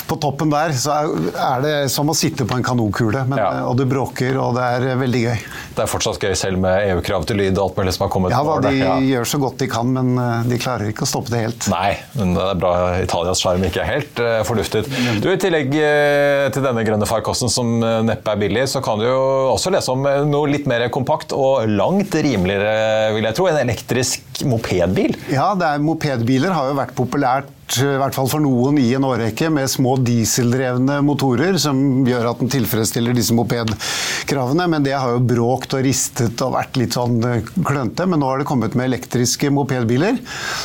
På 0.10 0.20
toppen 0.22 0.52
der 0.54 0.76
så 0.78 0.98
er 0.98 1.64
det 1.64 1.76
som 1.94 2.10
å 2.12 2.16
sitte 2.18 2.48
på 2.48 2.58
en 2.58 2.66
kanonkule, 2.66 3.24
men, 3.30 3.40
ja. 3.40 3.64
og 3.68 3.78
du 3.80 3.86
bråker, 3.90 4.38
og 4.42 4.58
det 4.58 4.68
er 4.78 5.00
veldig 5.00 5.24
gøy. 5.24 5.48
Det 5.78 5.84
er 5.86 5.92
fortsatt 5.92 6.24
gøy 6.24 6.36
selv 6.38 6.62
med 6.62 6.90
EU-krav 6.92 7.28
til 7.30 7.40
lyd 7.42 7.58
og 7.58 7.68
alt 7.68 7.82
mulig 7.82 7.96
som 7.96 8.08
har 8.08 8.12
kommet? 8.14 8.36
Ja, 8.36 8.44
da, 8.44 8.72
de 8.72 8.82
ja. 8.82 8.96
gjør 9.14 9.30
så 9.30 9.42
godt 9.42 9.60
de 9.62 9.70
kan, 9.72 9.92
men 9.94 10.14
eh, 10.22 10.48
de 10.50 10.60
klarer 10.62 10.92
ikke 10.92 11.06
å 11.06 11.10
stoppe 11.10 11.34
det 11.34 11.44
helt. 11.46 11.68
Nei, 11.72 11.98
men 12.18 12.34
det 12.38 12.44
er 12.44 12.60
bra 12.60 12.74
Italias 13.02 13.37
sjarm 13.42 13.64
ikke 13.68 13.84
er 13.84 13.90
helt 13.90 14.22
uh, 14.24 14.42
forduftet. 14.48 14.90
Du, 15.24 15.30
I 15.32 15.40
tillegg 15.42 15.74
uh, 15.74 16.48
til 16.54 16.66
denne 16.66 16.86
grønne 16.88 17.10
farkosten 17.10 17.52
som 17.52 17.78
uh, 17.84 18.00
neppe 18.06 18.34
er 18.34 18.42
billig, 18.42 18.68
så 18.72 18.84
kan 18.86 19.02
du 19.02 19.08
jo 19.08 19.22
også 19.54 19.74
lese 19.74 19.94
om 19.94 20.06
noe 20.30 20.52
litt 20.52 20.68
mer 20.70 20.88
kompakt 20.94 21.36
og 21.36 21.68
langt 21.72 22.16
rimeligere, 22.16 23.14
vil 23.16 23.30
jeg 23.30 23.38
tro, 23.38 23.50
en 23.50 23.62
elektrisk 23.64 24.27
mopedbil. 24.46 25.18
Ja, 25.34 25.52
er, 25.56 25.82
mopedbiler 25.84 26.54
har 26.56 26.72
jo 26.72 26.78
vært 26.78 26.96
populært 26.98 27.54
i 27.76 27.98
hvert 28.00 28.16
fall 28.16 28.30
for 28.32 28.40
noen, 28.40 28.78
i 28.80 28.94
en 28.96 29.04
årrekke 29.04 29.50
med 29.52 29.68
små 29.70 29.98
dieseldrevne 30.00 31.02
motorer 31.04 31.58
som 31.60 32.06
gjør 32.08 32.30
at 32.32 32.40
den 32.40 32.52
tilfredsstiller 32.52 33.16
disse 33.18 33.36
mopedkravene. 33.36 34.68
Men 34.72 34.86
det 34.86 34.96
har 34.96 35.12
jo 35.12 35.24
bråkt 35.28 35.76
og 35.76 35.84
ristet 35.84 36.40
og 36.46 36.56
vært 36.56 36.80
litt 36.80 36.96
sånn 36.96 37.18
klønte, 37.20 37.66
klønete. 37.68 38.08
Men 38.08 38.24
nå 38.24 38.30
har 38.32 38.42
det 38.42 38.48
kommet 38.48 38.78
med 38.78 38.88
elektriske 38.88 39.52
mopedbiler. 39.54 40.22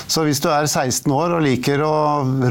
Så 0.06 0.22
hvis 0.28 0.40
du 0.44 0.48
er 0.52 0.68
16 0.68 1.10
år 1.12 1.36
og 1.38 1.42
liker 1.44 1.82
å 1.82 1.96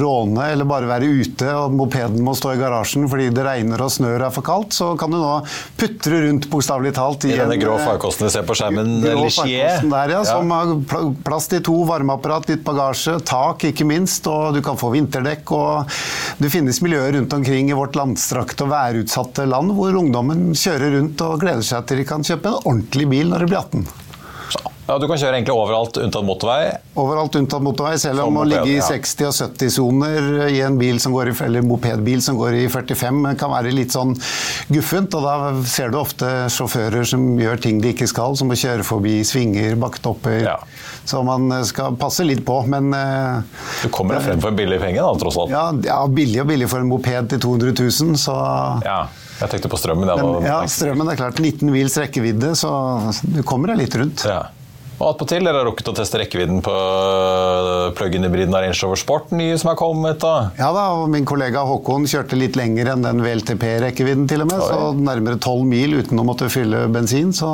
råne 0.02 0.50
eller 0.52 0.68
bare 0.68 0.90
være 0.90 1.08
ute, 1.08 1.48
og 1.56 1.78
mopeden 1.78 2.20
må 2.26 2.36
stå 2.38 2.56
i 2.56 2.62
garasjen 2.62 3.08
fordi 3.12 3.30
det 3.32 3.48
regner 3.48 3.86
og 3.86 3.94
snør 3.96 4.28
er 4.28 4.36
for 4.36 4.46
kaldt, 4.46 4.76
så 4.76 4.92
kan 5.00 5.16
du 5.16 5.20
nå 5.22 5.32
putre 5.80 6.26
rundt, 6.28 6.50
bokstavelig 6.52 6.94
talt. 7.00 7.30
I, 7.30 7.38
I 7.38 7.42
denne 7.46 7.60
grå 7.62 7.80
farkosten 7.80 8.28
du 8.28 8.36
ser 8.36 8.46
på 8.48 8.58
skjermen, 8.60 9.00
Lichier. 9.22 9.80
Ja, 9.80 10.04
ja. 10.12 10.22
Som 10.28 10.52
har 10.52 10.76
plass 11.26 11.50
til 11.52 11.64
to 11.66 11.76
varmeapparat, 11.88 12.50
litt 12.52 12.64
bagasje, 12.68 13.18
tak 13.28 13.66
ikke 13.70 13.88
minst. 13.88 14.28
og 14.28 14.56
du 14.56 14.62
kan 14.66 14.80
få 14.80 14.92
vinterdekk. 14.94 15.52
og 15.52 15.90
Det 16.42 16.52
finnes 16.52 16.82
miljøer 16.82 17.14
rundt 17.18 17.34
omkring 17.34 17.70
i 17.70 17.78
vårt 17.78 17.96
landstrakte 17.96 18.66
og 18.66 18.74
værutsatte 18.74 19.48
land 19.48 19.76
hvor 19.78 19.98
ungdommen 19.98 20.52
kjører 20.58 20.98
rundt 20.98 21.22
og 21.26 21.40
gleder 21.42 21.66
seg 21.66 21.86
til 21.88 22.02
de 22.02 22.08
kan 22.08 22.24
kjøpe 22.24 22.50
en 22.50 22.64
ordentlig 22.64 23.10
bil 23.12 23.30
når 23.34 23.46
de 23.46 23.52
blir 23.52 23.62
18. 23.62 24.01
Ja, 24.88 24.98
Du 25.00 25.06
kan 25.08 25.20
kjøre 25.20 25.38
egentlig 25.38 25.54
overalt 25.56 25.98
unntatt 26.02 26.26
motorvei? 26.26 26.72
Overalt 27.00 27.36
unntatt 27.40 27.64
motorvei, 27.64 27.94
selv 28.02 28.26
om 28.26 28.40
å 28.42 28.46
ligge 28.48 28.74
i 28.74 28.80
60- 28.84 29.28
og 29.30 29.36
70-soner 29.38 30.50
i 30.52 30.60
en 30.66 30.78
bil 30.80 31.00
som 31.00 31.14
går 31.16 31.32
i, 31.32 31.36
eller 31.46 31.66
mopedbil 31.66 32.22
som 32.24 32.40
går 32.40 32.58
i 32.64 32.66
45 32.72 33.22
kan 33.40 33.54
være 33.54 33.72
litt 33.76 33.94
sånn 33.96 34.16
guffent. 34.74 35.16
og 35.16 35.24
Da 35.28 35.36
ser 35.70 35.94
du 35.94 36.00
ofte 36.02 36.28
sjåfører 36.52 37.08
som 37.08 37.24
gjør 37.40 37.62
ting 37.64 37.80
de 37.84 37.94
ikke 37.94 38.10
skal, 38.10 38.36
som 38.40 38.52
å 38.52 38.58
kjøre 38.58 38.86
forbi 38.88 39.22
svinger, 39.28 39.78
bakketopper. 39.80 40.42
Ja. 40.44 40.58
Så 41.08 41.24
man 41.26 41.48
skal 41.68 41.96
passe 42.00 42.26
litt 42.28 42.44
på, 42.46 42.60
men 42.70 42.92
eh, 42.94 43.64
Du 43.86 43.90
kommer 43.94 44.18
deg 44.18 44.28
frem 44.28 44.44
for 44.44 44.52
en 44.52 44.60
billig 44.60 44.82
penge, 44.82 45.02
da, 45.02 45.14
tross 45.22 45.40
alt? 45.42 45.54
Ja, 45.54 45.66
ja, 45.88 46.00
billig 46.12 46.42
og 46.44 46.50
billig 46.52 46.70
for 46.72 46.84
en 46.84 46.90
moped 46.92 47.32
til 47.32 47.42
200 47.42 47.74
000, 47.80 48.18
så 48.22 48.36
ja. 48.86 49.04
Jeg 49.42 49.50
tenkte 49.56 49.72
på 49.74 49.80
strømmen. 49.82 50.06
Men, 50.06 50.46
ja, 50.46 50.60
strømmen 50.70 51.10
er 51.10 51.18
klart 51.18 51.40
19 51.42 51.72
mils 51.74 51.96
rekkevidde, 51.98 52.52
så 52.60 52.70
du 53.26 53.42
kommer 53.48 53.72
deg 53.72 53.86
litt 53.88 53.96
rundt. 53.98 54.26
Ja. 54.30 54.44
Og 55.02 55.16
attpåtil, 55.16 55.42
dere 55.48 55.58
har 55.58 55.66
rukket 55.66 55.88
å 55.90 55.96
teste 55.98 56.20
rekkevidden 56.22 56.60
på 56.62 56.72
øh, 56.72 57.88
plug-in-hybriden 57.98 58.54
Range 58.54 58.76
Rover 58.84 59.00
Sport, 59.02 59.32
nye 59.34 59.56
som 59.58 59.72
er 59.72 59.78
kommet? 59.80 60.20
da? 60.22 60.52
Ja 60.60 60.68
da, 60.76 60.84
og 61.00 61.08
min 61.10 61.26
kollega 61.26 61.64
Håkon 61.66 62.06
kjørte 62.10 62.38
litt 62.38 62.58
lenger 62.60 62.92
enn 62.94 63.02
den 63.08 63.24
VLTP-rekkevidden 63.26 64.28
til 64.30 64.44
og 64.46 64.52
med. 64.52 64.62
Oi. 64.62 64.68
Så 64.70 64.92
nærmere 65.02 65.40
12 65.42 65.66
mil 65.66 65.98
uten 65.98 66.22
å 66.22 66.26
måtte 66.28 66.52
fylle 66.54 66.84
bensin. 66.94 67.32
Så 67.34 67.50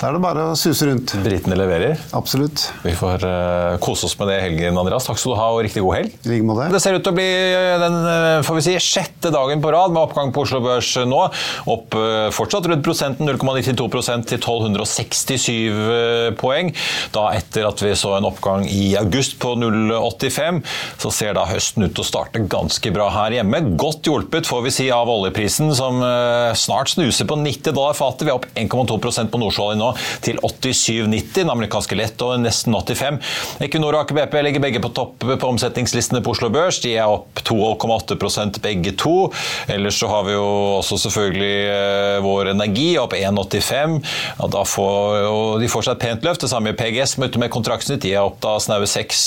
da 0.00 0.08
er 0.08 0.16
det 0.16 0.22
bare 0.24 0.48
å 0.50 0.56
suse 0.58 0.88
rundt. 0.88 1.14
Britene 1.22 1.60
leverer? 1.60 2.02
Absolutt. 2.18 2.64
Vi 2.82 2.96
får 2.98 3.22
uh, 3.22 3.78
kose 3.84 4.08
oss 4.10 4.18
med 4.18 4.32
det 4.32 4.40
i 4.40 4.44
helgen, 4.48 4.82
Andreas. 4.82 5.06
Takk 5.06 5.22
skal 5.22 5.36
du 5.36 5.38
ha, 5.38 5.46
og 5.54 5.62
riktig 5.62 5.84
god 5.86 6.00
helg. 6.00 6.18
I 6.26 6.32
like 6.32 6.48
måte. 6.48 6.66
Det 6.74 6.82
ser 6.82 6.98
ut 6.98 7.06
til 7.06 7.14
å 7.14 7.18
bli 7.20 7.28
øh, 7.28 7.76
den 7.84 8.00
får 8.48 8.58
vi 8.58 8.66
si, 8.66 8.76
sjette 8.82 9.30
dagen 9.34 9.62
på 9.62 9.70
rad 9.76 9.94
med 9.94 10.02
oppgang 10.02 10.34
på 10.34 10.42
Oslo 10.42 10.58
Børs 10.66 10.90
nå. 11.06 11.22
Opp 11.70 11.94
uh, 11.94 12.34
fortsatt 12.34 12.66
rundt 12.72 12.82
prosenten, 12.86 13.30
0,92% 13.30 14.26
til 14.32 14.42
1267 14.42 16.34
poeng 16.42 16.47
poeng. 16.48 16.72
Da 17.14 17.28
etter 17.36 17.68
at 17.68 17.82
vi 17.84 17.94
så 17.98 18.16
en 18.16 18.28
oppgang 18.28 18.66
i 18.68 18.94
august 18.98 19.38
på 19.42 19.54
0,85, 19.58 20.62
så 20.98 21.12
ser 21.14 21.36
da 21.36 21.46
høsten 21.48 21.86
ut 21.86 21.94
til 21.94 22.04
å 22.04 22.08
starte 22.08 22.44
ganske 22.50 22.92
bra 22.94 23.08
her 23.14 23.38
hjemme. 23.38 23.62
Godt 23.80 24.08
hjulpet, 24.08 24.48
får 24.48 24.64
vi 24.66 24.74
si, 24.74 24.88
av 24.94 25.10
oljeprisen, 25.12 25.70
som 25.76 26.02
eh, 26.04 26.52
snart 26.58 26.92
snuser 26.94 27.28
på 27.28 27.38
90 27.40 27.76
dollar 27.76 27.96
fatet. 27.98 28.26
Vi 28.26 28.32
er 28.32 28.38
opp 28.38 28.48
1,2% 28.58 29.32
på 29.32 29.42
Nordsjøolje 29.42 29.80
nå, 29.80 29.92
til 30.24 30.40
87,90. 30.42 31.26
Den 31.38 31.52
amerikanske 31.52 31.98
lett 31.98 32.24
og 32.24 32.38
nesten 32.42 32.74
85. 32.74 33.20
Equinor 33.66 33.94
og 33.94 34.04
Aker 34.04 34.18
BP 34.18 34.38
ligger 34.46 34.64
begge 34.64 34.82
på 34.82 34.92
topp 34.96 35.26
på 35.28 35.52
omsetningslistene 35.52 36.22
på 36.24 36.34
Oslo 36.34 36.50
Børs. 36.52 36.80
De 36.84 36.94
er 36.96 37.08
opp 37.08 37.42
2,8% 37.46 38.60
begge 38.64 38.94
to. 38.98 39.28
Ellers 39.70 40.00
så 40.00 40.10
har 40.10 40.26
vi 40.26 40.34
jo 40.36 40.48
også 40.78 40.98
selvfølgelig 41.06 41.54
eh, 41.74 42.18
Vår 42.24 42.52
Energi 42.54 42.88
opp 43.00 43.14
1,85. 43.16 43.98
Ja, 44.38 44.50
da 44.52 44.64
får 44.66 45.58
de 45.62 45.70
får 45.70 45.86
seg 45.86 45.96
et 45.96 46.04
pent 46.04 46.24
løft. 46.28 46.44
Det 46.44 46.52
samme 46.52 46.72
i 46.72 46.78
PGS, 46.78 47.16
som 47.16 47.26
med 47.40 47.52
kontraktsnytt. 47.52 48.02
De 48.04 48.14
er 48.14 48.24
opp 48.24 48.38
da 48.44 48.56
snaue 48.62 48.86
6 48.88 49.24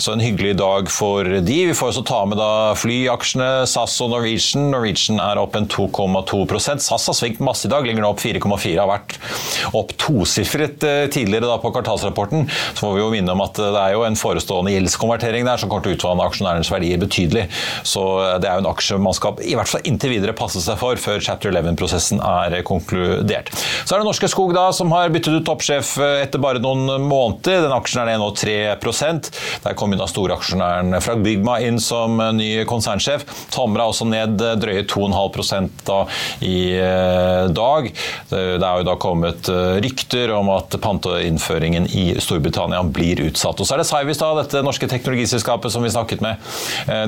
så 0.00 0.12
en 0.12 0.22
hyggelig 0.22 0.54
dag 0.60 0.88
for 0.92 1.24
de. 1.24 1.56
Vi 1.70 1.76
får 1.76 1.92
også 1.92 2.04
ta 2.08 2.20
med 2.28 2.38
da 2.40 2.72
flyaksjene 2.78 3.66
SAS 3.68 3.96
og 4.04 4.12
Norwegian. 4.14 4.70
Norwegian 4.72 5.20
er 5.22 5.40
opp 5.40 5.56
en 5.58 5.68
2,2 5.70 6.60
SAS 6.60 7.06
har 7.10 7.16
svingt 7.16 7.42
masse 7.44 7.68
i 7.68 7.72
dag, 7.72 7.86
ligger 7.86 8.04
nå 8.04 8.12
opp 8.14 8.22
4,4. 8.22 8.76
Har 8.80 8.88
vært 8.90 9.16
opp 9.76 9.92
tosifret 10.00 10.84
eh, 10.86 11.04
tidligere 11.12 11.50
da 11.50 11.58
på 11.62 11.72
kvartalsrapporten. 11.74 12.46
Så 12.48 12.84
får 12.84 12.96
vi 12.96 13.02
jo 13.02 13.10
minne 13.14 13.34
om 13.34 13.44
at 13.44 13.58
det 13.60 13.82
er 13.82 13.96
jo 13.96 14.04
en 14.06 14.18
forestående 14.18 14.74
gjeldskonvertering 14.74 15.48
der 15.48 15.60
som 15.60 15.70
kommer 15.70 15.86
til 15.86 15.94
å 15.94 15.98
utvanne 15.98 16.26
aksjonærenes 16.30 16.72
verdier 16.72 17.00
betydelig. 17.02 17.46
Så 17.86 18.04
eh, 18.24 18.36
det 18.42 18.50
er 18.50 18.58
jo 18.58 18.64
en 18.64 18.72
aksje 18.72 19.00
man 19.00 19.16
skal 19.16 19.40
i 19.44 19.56
hvert 19.58 19.70
fall 19.70 19.84
inntil 19.88 20.14
videre 20.14 20.36
passe 20.36 20.62
seg 20.64 20.78
for 20.80 21.00
før 21.00 21.22
chapter 21.24 21.52
11-prosessen 21.52 22.22
er 22.24 22.60
konkludert. 22.66 23.52
Så 23.84 23.94
er 23.94 24.02
det 24.02 24.08
Norske 24.08 24.30
Skog 24.30 24.54
da 24.56 24.68
som 24.76 24.92
har 24.94 25.12
byttet 25.12 25.29
ut 25.36 25.46
toppsjef 25.46 25.92
eh, 25.98 26.22
etter 26.24 26.40
bare 26.42 26.60
noen 26.62 27.02
måneder. 27.04 27.64
Den 27.64 27.74
aksjen 27.74 28.08
er 28.08 28.18
nå 28.20 28.30
3 28.36 28.56
Der 29.64 29.76
kom 29.78 29.94
da 29.98 30.06
storaksjonæren 30.08 30.96
fra 31.02 31.16
Bygma 31.20 31.58
inn 31.66 31.80
som 31.82 32.20
eh, 32.20 32.32
ny 32.36 32.48
konsernsjef. 32.68 33.26
Tomra 33.54 33.88
også 33.90 34.08
ned 34.08 34.40
eh, 34.40 34.56
drøye 34.60 34.84
2,5 34.90 35.68
da 35.86 36.00
i 36.44 36.58
dag. 37.50 37.88
Det 38.30 38.40
er 38.66 38.80
jo 38.80 38.86
da 38.86 38.94
kommet 39.00 39.48
rykter 39.82 40.32
om 40.34 40.50
at 40.54 40.74
panteinnføringen 40.82 41.86
i 41.96 42.04
Storbritannia 42.22 42.80
blir 42.86 43.22
utsatt. 43.26 43.60
Og 43.60 43.68
så 43.68 43.74
er 43.74 43.82
det 43.82 43.88
Cyvis, 43.88 44.20
da, 44.20 44.30
dette 44.38 44.62
norske 44.64 44.88
teknologiselskapet 44.90 45.72
som 45.72 45.84
vi 45.84 45.92
snakket 45.92 46.22
med. 46.24 46.40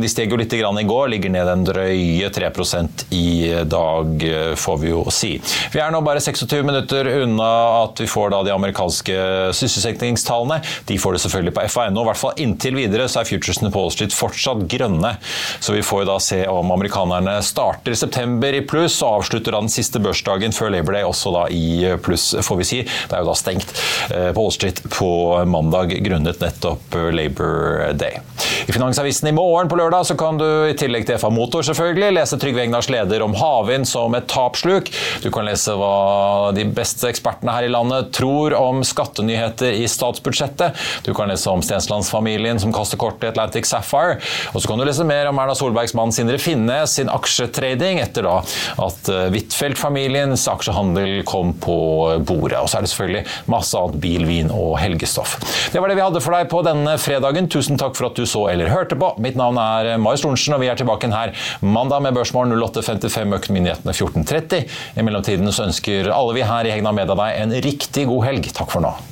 De 0.02 0.10
steg 0.10 0.32
jo 0.32 0.38
litt 0.40 0.52
i 0.52 0.62
går, 0.62 1.12
ligger 1.14 1.32
ned 1.32 1.50
en 1.52 1.64
drøye 1.66 2.30
3% 2.34 3.06
i 3.16 3.64
dag, 3.68 4.26
får 4.58 4.80
vi 4.82 4.92
jo 4.92 5.04
si. 5.14 5.34
Vi 5.72 5.82
er 5.82 5.94
nå 5.94 6.02
bare 6.04 6.22
26 6.22 6.66
minutter 6.66 7.08
unna 7.22 7.50
at 7.82 8.02
vi 8.02 8.08
får 8.12 8.32
da 8.34 8.42
de 8.46 8.54
amerikanske 8.54 9.16
sysselsettingstallene. 9.56 10.60
De 10.88 10.98
får 11.00 11.16
det 11.16 11.22
selvfølgelig 11.24 11.54
på 11.56 11.66
FA.no. 11.72 12.04
I 12.04 12.08
hvert 12.10 12.20
fall 12.20 12.42
inntil 12.44 12.78
videre 12.78 13.08
så 13.10 13.22
er 13.22 13.30
futuresene 13.30 13.72
på 13.72 13.82
Wall 13.82 13.94
Street 13.94 14.16
fortsatt 14.16 14.66
grønne. 14.70 15.14
Så 15.62 15.76
vi 15.76 15.84
får 15.86 16.06
da 16.08 16.18
se 16.22 16.42
om 16.50 16.72
amerikanerne 16.74 17.38
starter 17.46 17.96
september 17.98 18.54
i 18.56 18.64
pluss 18.68 19.00
og 19.02 19.22
avslutter 19.22 19.54
da 19.54 19.62
den 19.64 19.72
siste 19.72 20.02
børsdagen 20.02 20.54
før 20.56 20.72
Labor 20.74 20.96
Day 20.96 21.06
også 21.08 21.34
da 21.34 21.46
i 21.52 21.94
pluss, 22.02 22.32
får 22.44 22.60
vi 22.60 22.68
si. 22.68 22.80
Det 22.84 23.16
er 23.16 23.24
jo 23.24 23.30
da 23.30 23.38
stengt 23.38 23.74
eh, 24.10 24.30
på 24.32 24.42
Wall 24.42 24.54
Street 24.54 24.82
på 24.92 25.10
mandag 25.48 25.94
grunnet 26.04 26.42
nettopp 26.42 26.98
Labor 27.14 27.92
Day. 27.98 28.20
I 28.66 28.72
Finansavisen 28.72 29.28
i 29.28 29.34
morgen 29.34 29.70
på 29.70 29.78
lørdag 29.78 30.06
så 30.06 30.16
kan 30.18 30.38
du 30.40 30.46
i 30.68 30.76
tillegg 30.78 31.06
til 31.08 31.18
FA 31.20 31.30
Motor 31.32 31.64
selvfølgelig 31.66 32.12
lese 32.16 32.38
Trygve 32.40 32.64
Egnars 32.64 32.88
leder 32.92 33.24
om 33.24 33.34
havvind 33.38 33.88
som 33.88 34.14
et 34.18 34.28
tapsluk. 34.30 34.90
Du 35.22 35.30
kan 35.34 35.46
lese 35.48 35.74
hva 35.78 36.52
de 36.56 36.66
beste 36.66 37.10
ekspertene 37.10 37.54
her 37.54 37.66
i 37.66 37.72
landet 37.72 38.01
tror 38.14 38.54
om 38.58 38.82
skattenyheter 38.86 39.72
i 39.78 39.88
statsbudsjettet. 39.88 40.78
Du 41.06 41.12
kan 41.14 41.30
lese 41.30 41.50
om 41.50 41.62
Stenslandsfamilien 41.64 42.60
som 42.60 42.72
kaster 42.74 43.00
kort 43.00 43.22
i 43.24 43.30
Atlantic 43.30 43.68
Sapphire. 43.68 44.18
Og 44.52 44.62
så 44.62 44.70
kan 44.70 44.80
du 44.80 44.86
lese 44.86 45.06
mer 45.06 45.30
om 45.30 45.38
Erna 45.42 45.54
Solbergs 45.58 45.94
mann 45.98 46.12
Sindre 46.14 46.38
Finnes 46.42 46.96
sin 46.98 47.10
aksjetrading 47.12 48.00
etter 48.02 48.26
da 48.26 48.38
at 48.82 49.10
eh, 49.12 49.28
Huitfeldt-familiens 49.32 50.46
aksjehandel 50.50 51.22
kom 51.28 51.54
på 51.62 51.78
bordet. 52.26 52.60
Og 52.60 52.70
så 52.70 52.78
er 52.78 52.86
det 52.86 52.92
selvfølgelig 52.92 53.24
masse 53.52 53.78
annet 53.78 54.00
bil, 54.02 54.26
vin 54.28 54.52
og 54.54 54.76
helgestoff. 54.82 55.38
Det 55.72 55.80
var 55.80 55.90
det 55.90 55.98
vi 55.98 56.04
hadde 56.06 56.22
for 56.24 56.36
deg 56.36 56.50
på 56.52 56.62
denne 56.66 56.96
fredagen. 57.00 57.50
Tusen 57.52 57.80
takk 57.80 57.96
for 57.98 58.10
at 58.10 58.18
du 58.18 58.26
så 58.28 58.46
eller 58.52 58.72
hørte 58.72 58.98
på. 58.98 59.12
Mitt 59.22 59.38
navn 59.38 59.60
er 59.60 59.94
Marius 60.02 60.24
Lorentzen, 60.26 60.56
og 60.56 60.62
vi 60.62 60.70
er 60.72 60.78
tilbake 60.78 61.10
her 61.12 61.34
mandag 61.60 62.02
med 62.04 62.16
Børsmorgen 62.16 62.54
08.55, 62.56 63.36
Økonominyhetene 63.38 63.94
14.30. 63.94 64.66
I 64.96 65.04
mellomtiden 65.04 65.52
så 65.52 65.66
ønsker 65.68 66.10
alle 66.14 66.36
vi 66.36 66.46
her 66.46 66.68
i 66.68 66.74
Hegna 66.74 66.92
Media 66.94 67.16
deg 67.18 67.38
en 67.42 67.54
riktig 67.92 68.08
god 68.08 68.24
helg. 68.24 68.52
Takk 68.52 68.70
for 68.70 68.80
nå. 68.80 69.11